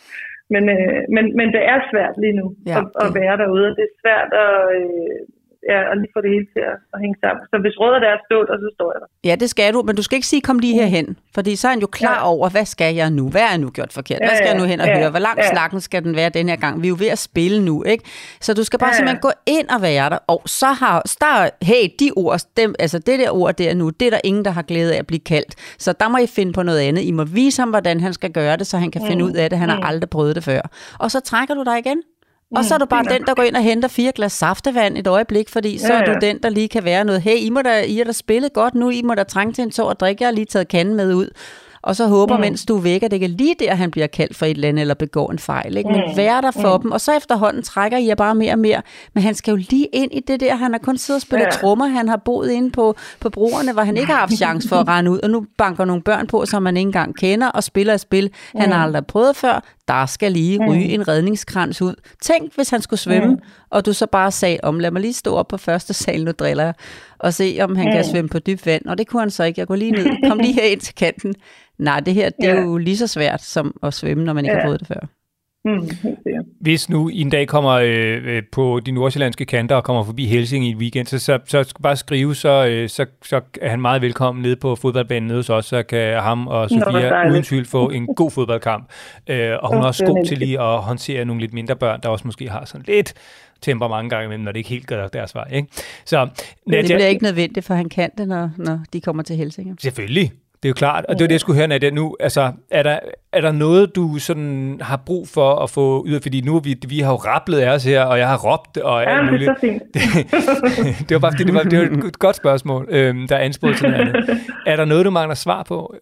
[0.54, 3.84] Men, øh, men, men det er svært lige nu ja, at, at være derude, det
[3.90, 5.20] er svært at, øh,
[5.70, 7.42] ja, og lige få det hele til at, at hænge sammen.
[7.50, 9.08] Så hvis rådet er stået, og så står jeg der.
[9.28, 10.80] Ja, det skal du, men du skal ikke sige, kom lige mm.
[10.80, 11.06] herhen.
[11.36, 12.30] Fordi så er han jo klar ja.
[12.32, 13.24] over, hvad skal jeg nu?
[13.34, 14.20] Hvad er jeg nu gjort forkert?
[14.26, 15.10] Hvad skal jeg nu hen og ja, høre?
[15.10, 15.50] Hvor lang ja.
[15.54, 16.82] snakken skal den være den her gang?
[16.82, 18.04] Vi er jo ved at spille nu, ikke?
[18.40, 20.18] Så du skal bare ja, simpelthen gå ind og være der.
[20.26, 24.06] Og så har, der, hey, de ord, dem, altså det der ord der nu, det
[24.06, 25.54] er der ingen, der har glæde af at blive kaldt.
[25.78, 27.02] Så der må I finde på noget andet.
[27.02, 29.08] I må vise ham, hvordan han skal gøre det, så han kan mm.
[29.08, 29.58] finde ud af det.
[29.58, 29.74] Han mm.
[29.74, 30.60] har aldrig prøvet det før.
[30.98, 32.02] Og så trækker du dig igen.
[32.56, 35.06] Og så er du bare den, der går ind og henter fire glas saftevand et
[35.06, 36.04] øjeblik, fordi så ja, ja.
[36.04, 37.22] er du den, der lige kan være noget.
[37.22, 39.62] Hey, I, må da, I har da spillet godt nu, I må da trænge til
[39.62, 41.30] en tår at drikke, jeg har lige taget kanden med ud.
[41.86, 42.40] og så håber, mm.
[42.40, 44.50] mens du er væk, at det ikke er lige der, han bliver kaldt for et
[44.50, 45.76] eller andet, eller begår en fejl.
[45.76, 45.90] Ikke?
[45.90, 46.16] Men mm.
[46.16, 46.82] vær der for mm.
[46.82, 48.82] dem, og så efterhånden trækker I jer bare mere og mere.
[49.14, 51.46] Men han skal jo lige ind i det der, han har kun siddet og spillet
[51.46, 51.50] ja.
[51.50, 54.76] trommer, han har boet inde på, på broerne, hvor han ikke har haft chance for
[54.76, 57.64] at rende ud, og nu banker nogle børn på, som man ikke engang kender, og
[57.64, 58.72] spiller et spil, han mm.
[58.72, 59.64] har aldrig prøvet før.
[59.88, 60.68] Der skal lige mm.
[60.68, 61.94] ryge en redningskrans ud.
[62.22, 63.40] Tænk, hvis han skulle svømme, mm.
[63.70, 66.32] og du så bare sagde, om lad mig lige stå op på første sal, nu
[66.32, 66.74] driller jeg,
[67.18, 67.92] og se, om han mm.
[67.92, 68.86] kan svømme på dybt vand.
[68.86, 69.60] Og det kunne han så ikke.
[69.60, 71.34] Jeg går lige ned, kom lige her ind til kanten.
[71.78, 72.60] Nej, det her, det er ja.
[72.60, 74.60] jo lige så svært som at svømme, når man ikke ja.
[74.60, 75.06] har prøvet det før.
[75.66, 75.88] Mm,
[76.60, 80.26] Hvis nu I en dag kommer øh, øh, på de nordsjællandske kanter og kommer forbi
[80.26, 83.70] Helsing i en weekend, så, så, så skal bare skrive, så, øh, så, så er
[83.70, 87.30] han meget velkommen nede på fodboldbanen nede hos os, så kan ham og Sofia Nå,
[87.30, 88.90] uden tvivl få en god fodboldkamp.
[89.30, 92.08] Øh, og hun er også god til lige at håndtere nogle lidt mindre børn, der
[92.08, 93.14] også måske har sådan lidt
[93.60, 95.48] temper mange gange imellem, når det ikke helt gør deres vej.
[95.52, 95.68] Ikke?
[96.04, 96.28] Så,
[96.66, 99.76] Nadia, det bliver ikke nødvendigt, for han kan det, når, når de kommer til Helsing.
[99.80, 100.32] Selvfølgelig.
[100.62, 102.16] Det er jo klart, og det er det, jeg skulle høre, Nadia, nu.
[102.20, 102.98] Altså, er der,
[103.32, 106.76] er der noget, du sådan har brug for at få ud af, fordi nu vi,
[106.88, 109.50] vi har jo rapplet af os her, og jeg har råbt og alt ja, muligt.
[109.60, 109.82] det er
[111.08, 113.76] det, var bare fordi, det var, det var et godt spørgsmål, øhm, der er ansporet
[113.76, 114.40] til noget andet.
[114.66, 115.94] Er der noget, du mangler svar på?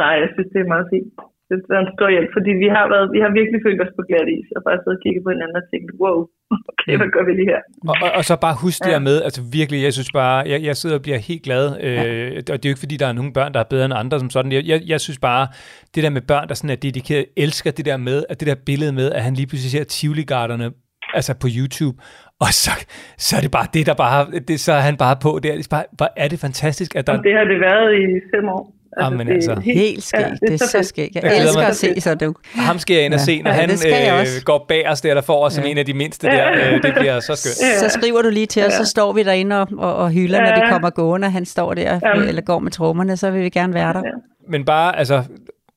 [0.00, 1.12] Nej, jeg synes, det er meget fint
[1.50, 4.02] det er en stor hjælp, fordi vi har, været, vi har virkelig følt os på
[4.08, 6.18] glat is, og bare siddet og kigget på hinanden og tænkt, wow,
[6.70, 7.60] okay, hvad gør vi lige her?
[7.90, 10.58] Og, og, og så bare husk det her med, altså virkelig, jeg synes bare, jeg,
[10.68, 13.16] jeg sidder og bliver helt glad, øh, og det er jo ikke fordi, der er
[13.18, 14.52] nogle børn, der er bedre end andre som sådan.
[14.56, 15.44] Jeg, jeg, jeg synes bare,
[15.94, 18.58] det der med børn, der sådan er dedikeret, elsker det der med, at det der
[18.70, 20.24] billede med, at han lige pludselig ser tivoli
[21.18, 21.96] altså på YouTube,
[22.44, 22.72] og så,
[23.26, 25.52] så er det bare det, der bare, det, så er han bare på der.
[25.58, 27.12] Det er, bare, hvor er det fantastisk, at der...
[27.18, 28.62] Og det har det været i fem år.
[28.98, 29.54] Altså, Jamen, altså.
[29.54, 30.22] Det, helt, helt skægt.
[30.22, 31.14] Ja, det, det er så skægt.
[31.14, 32.34] Jeg, jeg elsker at se så du.
[32.54, 35.22] Ham skal jeg ind og se, når ja, han øh, går bag os der, eller
[35.22, 35.54] får os ja.
[35.54, 36.52] som en af de mindste der.
[36.52, 37.70] Øh, det bliver så skønt.
[37.72, 37.78] Ja.
[37.78, 38.76] Så skriver du lige til os, ja.
[38.76, 40.50] så står vi derinde og, og, og hylder, ja.
[40.50, 42.12] når de kommer gående, han står der, ja.
[42.12, 44.02] eller går med trommerne, så vil vi gerne være der.
[44.04, 44.10] Ja.
[44.48, 45.22] Men bare, altså,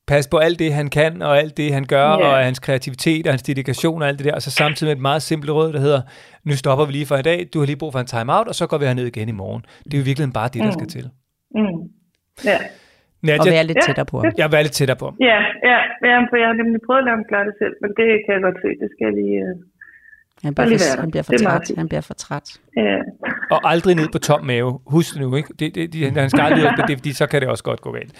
[0.06, 2.32] pas på alt det, han kan, og alt det, han gør, yeah.
[2.32, 5.02] og hans kreativitet, og hans dedikation og alt det der, og så samtidig med et
[5.02, 6.00] meget simpelt råd, der hedder,
[6.44, 8.54] nu stopper vi lige for i dag, du har lige brug for en time-out, og
[8.54, 9.62] så går vi herned igen i morgen.
[9.84, 10.72] Det er jo virkelig bare det, der mm.
[10.72, 11.08] skal til.
[11.54, 11.62] Mm.
[13.28, 13.34] Ja.
[13.42, 14.24] Og være lidt ja, tættere på ham.
[14.38, 15.16] Jeg er lidt tættere på ham.
[15.30, 15.78] Ja, ja,
[16.10, 18.30] ja, for jeg har nemlig prøvet at lade ham klare det selv, men det kan
[18.36, 18.70] jeg godt se.
[18.82, 19.40] Det skal jeg lige...
[20.44, 21.70] Han, bare for, han bliver for træt.
[21.76, 22.50] Han bliver for træt.
[22.76, 22.96] Ja.
[23.50, 24.80] Og aldrig ned på tom mave.
[24.86, 25.48] Husk det nu, ikke?
[25.58, 27.92] Det, det, det, han skal aldrig det, det, fordi så kan det også godt gå
[27.92, 28.12] galt.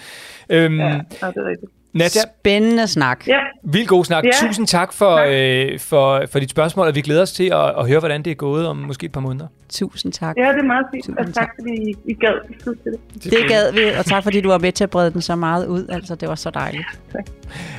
[0.49, 1.71] Øhm, ja, det er rigtigt.
[1.93, 3.27] Nadia, Spændende snak.
[3.27, 3.39] Ja.
[3.63, 4.23] Vildt god snak.
[4.23, 4.29] Ja.
[4.47, 7.87] Tusind tak for, øh, for, for dit spørgsmål, og vi glæder os til at, at
[7.87, 9.47] høre, hvordan det er gået om måske et par måneder.
[9.69, 10.37] Tusind tak.
[10.37, 11.49] Ja, det er meget fint, Tusind og tak, tak.
[11.59, 13.23] fordi I, I gad tid til det.
[13.23, 15.67] Det gad vi, og tak fordi du var med til at brede den så meget
[15.67, 15.87] ud.
[15.89, 16.87] Altså, det var så dejligt.
[17.11, 17.25] Tak.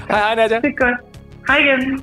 [0.08, 0.60] Hej, hej Nadia.
[0.60, 0.98] Det er godt.
[1.48, 2.02] Hej igen.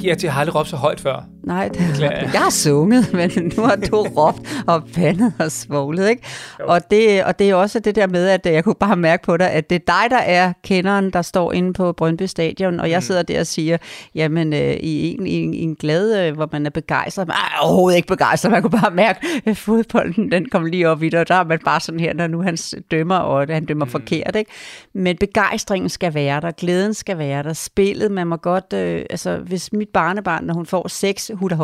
[0.00, 1.24] Ikke, jeg, jeg har aldrig råbt så højt før.
[1.42, 2.30] Nej, det, jeg.
[2.34, 6.22] har sunget, men nu har du råbt og vandet og svoglet, ikke?
[6.60, 9.36] Og det, og det er også det der med, at jeg kunne bare mærke på
[9.36, 12.90] dig, at det er dig, der er kenderen, der står inde på Brøndby Stadion, og
[12.90, 13.02] jeg mm.
[13.02, 13.76] sidder der og siger,
[14.14, 17.62] jamen øh, i, en, i, en, i en øh, hvor man er begejstret, men er
[17.62, 21.20] overhovedet ikke begejstret, man kunne bare mærke, at fodbolden, den kom lige op i det,
[21.20, 22.56] og der er man bare sådan her, når nu han
[22.90, 23.90] dømmer, og han dømmer mm.
[23.90, 24.50] forkert, ikke?
[24.94, 29.36] Men begejstringen skal være der, glæden skal være der, spillet, man må godt, øh, altså
[29.36, 31.56] hvis mit barnebarn, når hun får seks hula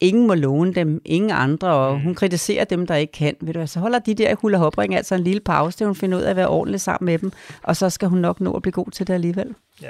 [0.00, 2.02] ingen må låne dem, ingen andre, og mm.
[2.02, 3.36] hun kritiserer dem, der ikke kan.
[3.40, 4.58] Ved du, så holder de der hula
[4.96, 7.32] altså en lille pause, til hun finder ud af at være ordentlig sammen med dem,
[7.62, 9.54] og så skal hun nok nå at blive god til det alligevel.
[9.82, 9.88] Ja.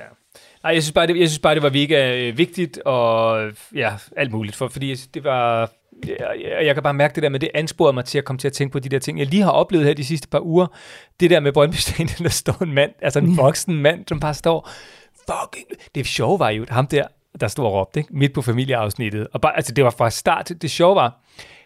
[0.63, 3.43] Nej, jeg synes bare, det, jeg synes bare, det var virkelig øh, vigtigt, og
[3.75, 5.71] ja, alt muligt, for, fordi det var,
[6.07, 8.49] jeg, jeg kan bare mærke det der med, det ansporede mig til at komme til
[8.49, 10.67] at tænke på de der ting, jeg lige har oplevet her de sidste par uger.
[11.21, 11.77] Det der med Brøndby
[12.19, 14.71] der står en mand, altså en voksen mand, som bare står,
[15.17, 17.07] fucking, det sjove var jo, ham der,
[17.41, 18.17] der stod og råbte, ikke?
[18.17, 19.29] midt på familieafsnittet.
[19.33, 21.21] Og bare, altså, det var fra start, det sjove var,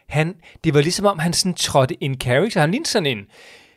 [0.08, 0.34] han,
[0.64, 2.60] det var ligesom om, han sådan trådte en character.
[2.60, 3.26] Han lignede sådan en,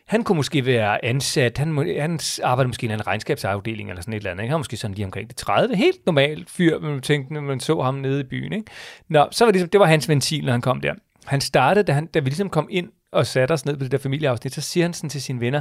[0.06, 4.16] han kunne måske være ansat, han, han arbejdede måske i en regnskabsafdeling eller sådan et
[4.16, 4.42] eller andet.
[4.42, 4.50] Ikke?
[4.50, 5.76] Han var måske sådan lige omkring det 30.
[5.76, 8.52] Helt normalt fyr, man tænkte, når man så ham nede i byen.
[8.52, 8.66] Ikke?
[9.08, 10.94] Nå, så var det, ligesom, det var hans ventil, når han kom der.
[11.24, 13.92] Han startede, da, han, da vi ligesom kom ind og satte os ned på det
[13.92, 15.60] der familieafsnit, så siger han sådan til sine venner,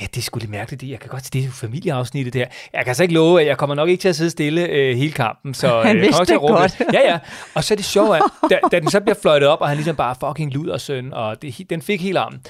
[0.00, 2.46] ja, det skulle lidt mærkeligt, jeg kan godt se, det er familieafsnittet der.
[2.72, 4.96] Jeg kan så ikke love, at jeg kommer nok ikke til at sidde stille øh,
[4.96, 6.52] hele kampen, så han øh, til at råbe.
[6.52, 6.80] Godt.
[6.92, 7.18] Ja, ja.
[7.54, 9.76] Og så er det sjovt, at da, da, den så bliver fløjtet op, og han
[9.76, 12.40] ligesom bare fucking luder søn, og det, den fik helt armen.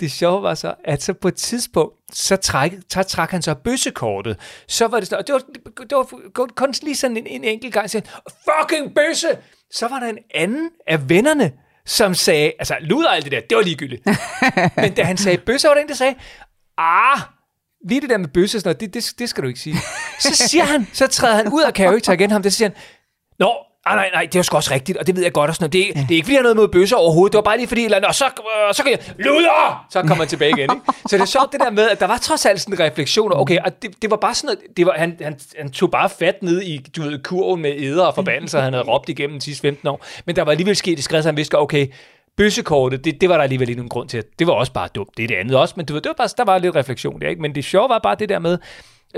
[0.00, 3.54] Det sjove var så, at så på et tidspunkt, så træk, så trak han så
[3.54, 4.36] bøssekortet.
[4.68, 5.42] Så var det, det var,
[5.82, 9.28] det var kun lige sådan en, en enkelt gang, så fucking bøsse!
[9.70, 11.52] Så var der en anden af vennerne,
[11.86, 14.06] som sagde, altså luder alt det der, det var ligegyldigt.
[14.82, 16.14] Men da han sagde bøsse, var der en, der sagde,
[16.78, 17.20] ah,
[17.88, 19.76] lige det der med bøsse, sådan noget, det, det, det skal du ikke sige.
[20.18, 22.76] Så siger han, så træder han ud af character igen ham, det siger han,
[23.38, 23.52] Nå,
[23.86, 25.50] ah, nej, nej, det er jo sgu også rigtigt, og det ved jeg godt.
[25.50, 25.72] Og sådan noget.
[25.72, 26.00] Det, ja.
[26.00, 27.32] det er ikke, fordi jeg har noget mod bøsser overhovedet.
[27.32, 29.86] Det var bare lige fordi, eller, og så, øh, så kan jeg, luder!
[29.90, 30.60] Så kommer man tilbage igen.
[30.60, 30.74] Ikke?
[31.08, 33.32] Så det er sjovt det der med, at der var trods alt sådan en refleksion.
[33.34, 36.08] Okay, og det, det var bare sådan noget, det var, han, han, han tog bare
[36.18, 39.44] fat ned i du ved, kurven med æder og forbandelser, han havde råbt igennem de
[39.44, 40.04] sidste 15 år.
[40.24, 41.86] Men der var alligevel sket det skred, så han vidste, okay,
[42.36, 44.24] bøssekortet, det, det var der alligevel ikke nogen grund til.
[44.38, 45.16] Det var også bare dumt.
[45.16, 47.20] Det er det andet også, men du ved, det var bare, der var lidt refleksion
[47.20, 47.28] der.
[47.28, 47.42] Ikke?
[47.42, 48.58] Men det sjove var bare det der med,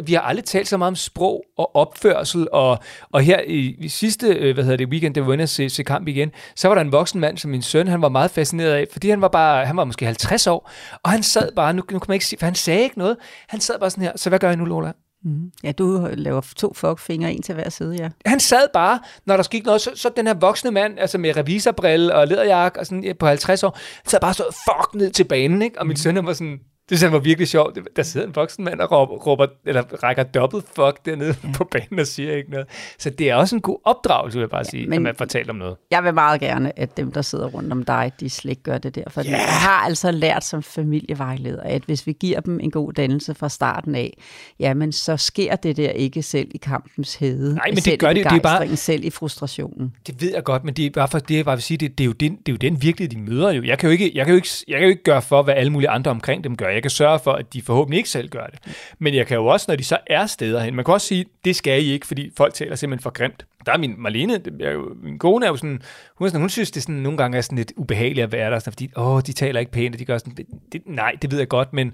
[0.05, 2.79] vi har aldrig talt så meget om sprog og opførsel, og,
[3.13, 5.69] og her i, i sidste øh, hvad hedder det, weekend, det var inde at se,
[5.69, 8.31] se kamp igen, så var der en voksen mand, som min søn, han var meget
[8.31, 10.71] fascineret af, fordi han var bare, han var måske 50 år,
[11.03, 13.17] og han sad bare, nu, nu kan man ikke sige, for han sagde ikke noget,
[13.49, 14.93] han sad bare sådan her, så hvad gør jeg nu, Lola?
[15.25, 15.51] Mm.
[15.65, 18.09] Ja, du laver to fuckfingre, en til hver side, ja.
[18.27, 21.37] Han sad bare, når der skete noget, så, så den her voksne mand, altså med
[21.37, 25.63] revisorbrille og læderjakke og sådan på 50 år, sad bare så fuck ned til banen,
[25.63, 25.81] ikke?
[25.81, 25.97] Og min mm.
[25.97, 26.59] søn var sådan,
[26.91, 27.79] det synes var virkelig sjovt.
[27.97, 31.53] Der sidder en voksen mand og råber, råber eller rækker dobbelt fuck dernede ja.
[31.55, 32.67] på banen og siger ikke noget.
[32.99, 35.51] Så det er også en god opdragelse, vil jeg bare ja, sige, at man talt
[35.51, 35.77] om noget.
[35.91, 38.79] Jeg vil meget gerne, at dem, der sidder rundt om dig, de slet ikke gør
[38.79, 39.03] det der.
[39.09, 39.31] For yeah.
[39.31, 43.49] jeg har altså lært som familievejleder, at hvis vi giver dem en god dannelse fra
[43.49, 44.19] starten af,
[44.61, 47.55] jamen så sker det der ikke selv i kampens hede.
[47.55, 48.77] Nej, men det gør det, det er bare...
[48.77, 49.95] Selv i frustrationen.
[50.07, 51.99] Det ved jeg godt, men det er bare for det, jeg bare vil sige, det,
[51.99, 53.63] det, er jo den, det er jo den virkelighed, de møder jo.
[53.63, 55.55] Jeg kan jo ikke, jeg kan jo ikke, jeg kan jo ikke gøre for, hvad
[55.55, 56.69] alle mulige andre omkring dem gør.
[56.79, 58.59] Jeg kan sørge for, at de forhåbentlig ikke selv gør det.
[58.99, 61.27] Men jeg kan jo også, når de så er steder hen, man kan også sige,
[61.45, 63.47] det skal I ikke, fordi folk taler simpelthen for grimt.
[63.67, 65.83] Der er min Marlene, er jo, min kone er jo sådan,
[66.15, 68.33] hun, er sådan, hun synes, det er sådan, nogle gange er sådan lidt ubehageligt at
[68.33, 71.13] være der, sådan, fordi åh, de taler ikke pænt, og de gør sådan, det, nej,
[71.23, 71.93] det ved jeg godt, men,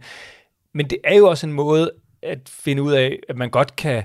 [0.74, 1.91] men det er jo også en måde
[2.22, 4.05] at finde ud af, at man godt kan,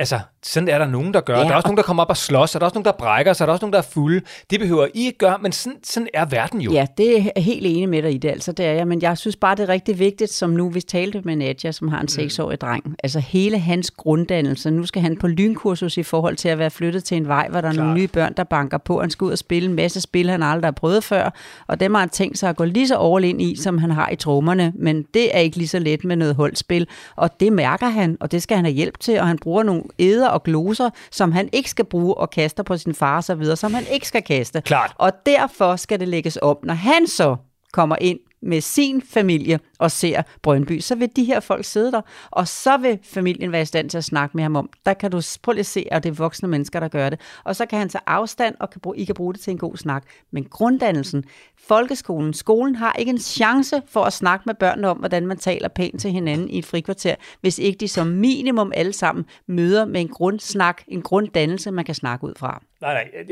[0.00, 1.38] Altså, sådan er der nogen, der gør.
[1.38, 2.84] Ja, der er også nogen, der kommer op og slås, og der er også nogen,
[2.84, 4.20] der brækker sig, der er også nogen, der er fulde.
[4.50, 6.72] Det behøver I ikke gøre, men sådan, sådan er verden jo.
[6.72, 8.86] Ja, det er helt enig med dig i det, altså det er jeg.
[8.86, 11.88] Men jeg synes bare, det er rigtig vigtigt, som nu vi talte med Nadja, som
[11.88, 12.68] har en seksårig mm.
[12.68, 12.94] dreng.
[13.02, 14.70] Altså hele hans grunddannelse.
[14.70, 17.60] Nu skal han på lynkursus i forhold til at være flyttet til en vej, hvor
[17.60, 17.84] der er Klar.
[17.84, 19.00] nogle nye børn, der banker på.
[19.00, 21.30] Han skal ud og spille en masse spil, han aldrig har prøvet før.
[21.66, 23.90] Og dem har han tænkt sig at gå lige så all ind i, som han
[23.90, 24.72] har i trommerne.
[24.76, 26.86] Men det er ikke lige så let med noget holdspil.
[27.16, 29.20] Og det mærker han, og det skal han have hjælp til.
[29.20, 32.76] Og han bruger nogle æder og gloser, som han ikke skal bruge og kaster på
[32.76, 34.60] sin far og så videre, som han ikke skal kaste.
[34.60, 34.92] Klart.
[34.98, 37.36] Og derfor skal det lægges op, når han så
[37.72, 42.00] kommer ind med sin familie og ser Brøndby, så vil de her folk sidde der,
[42.30, 44.70] og så vil familien være i stand til at snakke med ham om.
[44.86, 47.20] Der kan du prøve at se, at det er voksne mennesker, der gør det.
[47.44, 49.58] Og så kan han tage afstand, og kan bruge, I kan bruge det til en
[49.58, 50.04] god snak.
[50.30, 51.24] Men grunddannelsen,
[51.58, 55.68] folkeskolen, skolen har ikke en chance for at snakke med børnene om, hvordan man taler
[55.68, 60.00] pænt til hinanden i et frikvarter, hvis ikke de som minimum alle sammen møder med
[60.00, 62.62] en grundsnak, en grunddannelse, man kan snakke ud fra.
[62.80, 63.24] Nej, nej,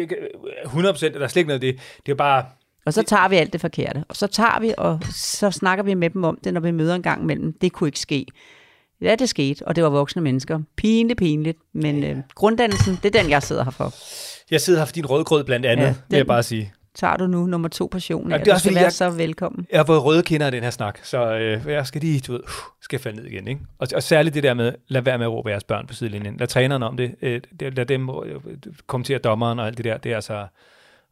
[0.64, 1.80] 100% er der slet ikke noget af det.
[2.06, 2.44] Det er bare,
[2.88, 4.04] og så tager vi alt det forkerte.
[4.08, 6.94] Og så tager vi, og så snakker vi med dem om det, når vi møder
[6.94, 7.52] en gang imellem.
[7.52, 8.26] Det kunne ikke ske.
[9.00, 10.60] Ja, det skete, og det var voksne mennesker.
[10.76, 11.58] Pinligt, pinligt.
[11.74, 13.94] Men øh, grunddannelsen, det er den, jeg sidder her for.
[14.50, 16.72] Jeg sidder her for din rødgrød blandt andet, ja, vil jeg bare sige.
[16.94, 18.30] Tager du nu nummer to portion.
[18.30, 19.66] Ja, det er også, du skal være jeg, så velkommen.
[19.72, 22.32] Jeg har fået røde kinder i den her snak, så øh, jeg skal lige, du
[22.32, 22.48] ved, uh,
[22.82, 23.48] skal falde ned igen.
[23.48, 23.60] Ikke?
[23.78, 26.36] Og, og særligt det der med, lad være med at råbe jeres børn på sidelinjen.
[26.36, 27.14] Lad træneren om det.
[27.22, 28.40] Øh, lad dem øh,
[28.86, 29.96] kommentere dommeren og alt det der.
[29.96, 30.46] Det er altså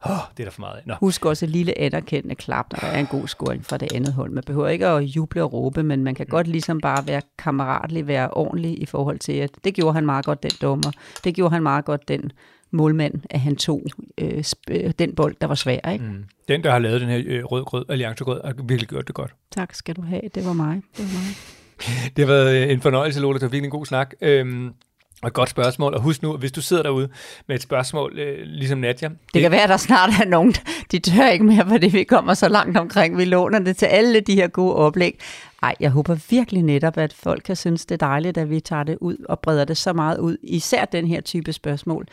[0.05, 0.81] Oh, det er der for meget af.
[0.85, 0.93] Nå.
[0.99, 4.13] Husk også et lille anerkendende klap, når der er en god scoring fra det andet
[4.13, 4.31] hold.
[4.31, 6.31] Man behøver ikke at juble og råbe, men man kan mm.
[6.31, 10.25] godt ligesom bare være kammeratlig, være ordentlig i forhold til, at det gjorde han meget
[10.25, 10.91] godt, den dommer.
[11.23, 12.31] Det gjorde han meget godt, den
[12.71, 13.83] målmand, at han tog
[14.17, 15.91] øh, øh den bold, der var svær.
[15.91, 16.05] Ikke?
[16.05, 16.23] Mm.
[16.47, 19.33] Den, der har lavet den her øh, rød-grød, alliancegrød, har virkelig gjort det godt.
[19.51, 20.21] Tak skal du have.
[20.35, 20.81] Det var mig.
[20.97, 21.35] Det var mig.
[22.17, 23.33] det har været øh, en fornøjelse, Lola.
[23.33, 24.13] Det var virkelig en god snak.
[24.21, 24.73] Øhm,
[25.21, 25.93] og et godt spørgsmål.
[25.93, 27.09] Og husk nu, hvis du sidder derude
[27.47, 29.07] med et spørgsmål, øh, ligesom Nadja.
[29.07, 30.55] Det, det kan være, at der snart er nogen,
[30.91, 33.17] de tør ikke mere, fordi vi kommer så langt omkring.
[33.17, 35.19] Vi låner det til alle de her gode oplæg.
[35.63, 38.83] Ej, jeg håber virkelig netop, at folk kan synes, det er dejligt, at vi tager
[38.83, 40.37] det ud og breder det så meget ud.
[40.43, 42.07] Især den her type spørgsmål.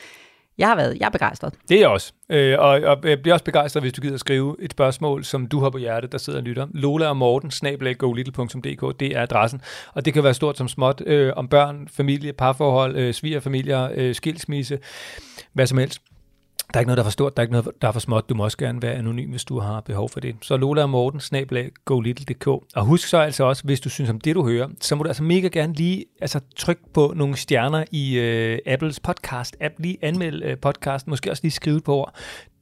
[0.59, 1.55] Jeg har været, jeg er begejstret.
[1.69, 2.13] Det er jeg også.
[2.29, 5.61] Øh, og, og jeg bliver også begejstret, hvis du gider skrive et spørgsmål, som du
[5.61, 6.67] har på hjertet, der sidder og lytter.
[6.75, 9.61] Lola og Morten, snabelaggolittle.dk, det er adressen.
[9.93, 14.15] Og det kan være stort som småt, øh, om børn, familie, parforhold, øh, svigerfamilier, øh,
[14.15, 14.79] skilsmisse,
[15.53, 16.01] hvad som helst.
[16.75, 18.01] Der er ikke noget, der er for stort, der er ikke noget, der er for
[18.01, 18.29] småt.
[18.29, 20.37] Du må også gerne være anonym, hvis du har behov for det.
[20.43, 22.47] Så Lola og Morten, snablag, golittle.dk.
[22.47, 25.09] Og husk så altså også, hvis du synes om det, du hører, så må du
[25.09, 29.75] altså mega gerne lige altså, trykke på nogle stjerner i øh, Apples podcast-app.
[29.79, 32.15] Lige anmelde øh, podcasten, måske også lige skrive på ord.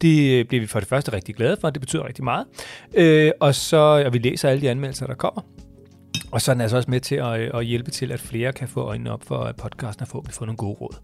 [0.03, 2.47] Det øh, bliver vi for det første rigtig glade for, det betyder rigtig meget.
[2.95, 5.43] Øh, og så, og vi læser alle de anmeldelser, der kommer.
[6.33, 8.53] Og så er den altså også med til at, øh, at hjælpe til, at flere
[8.53, 10.97] kan få øjnene op for podcasten og få, få nogle gode råd.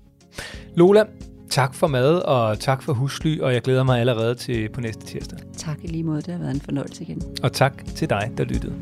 [0.76, 1.04] Lola,
[1.51, 5.07] Tak for mad, og tak for husly, og jeg glæder mig allerede til på næste
[5.07, 5.38] tirsdag.
[5.57, 7.22] Tak i lige måde, det har været en fornøjelse igen.
[7.42, 8.74] Og tak til dig, der lyttede.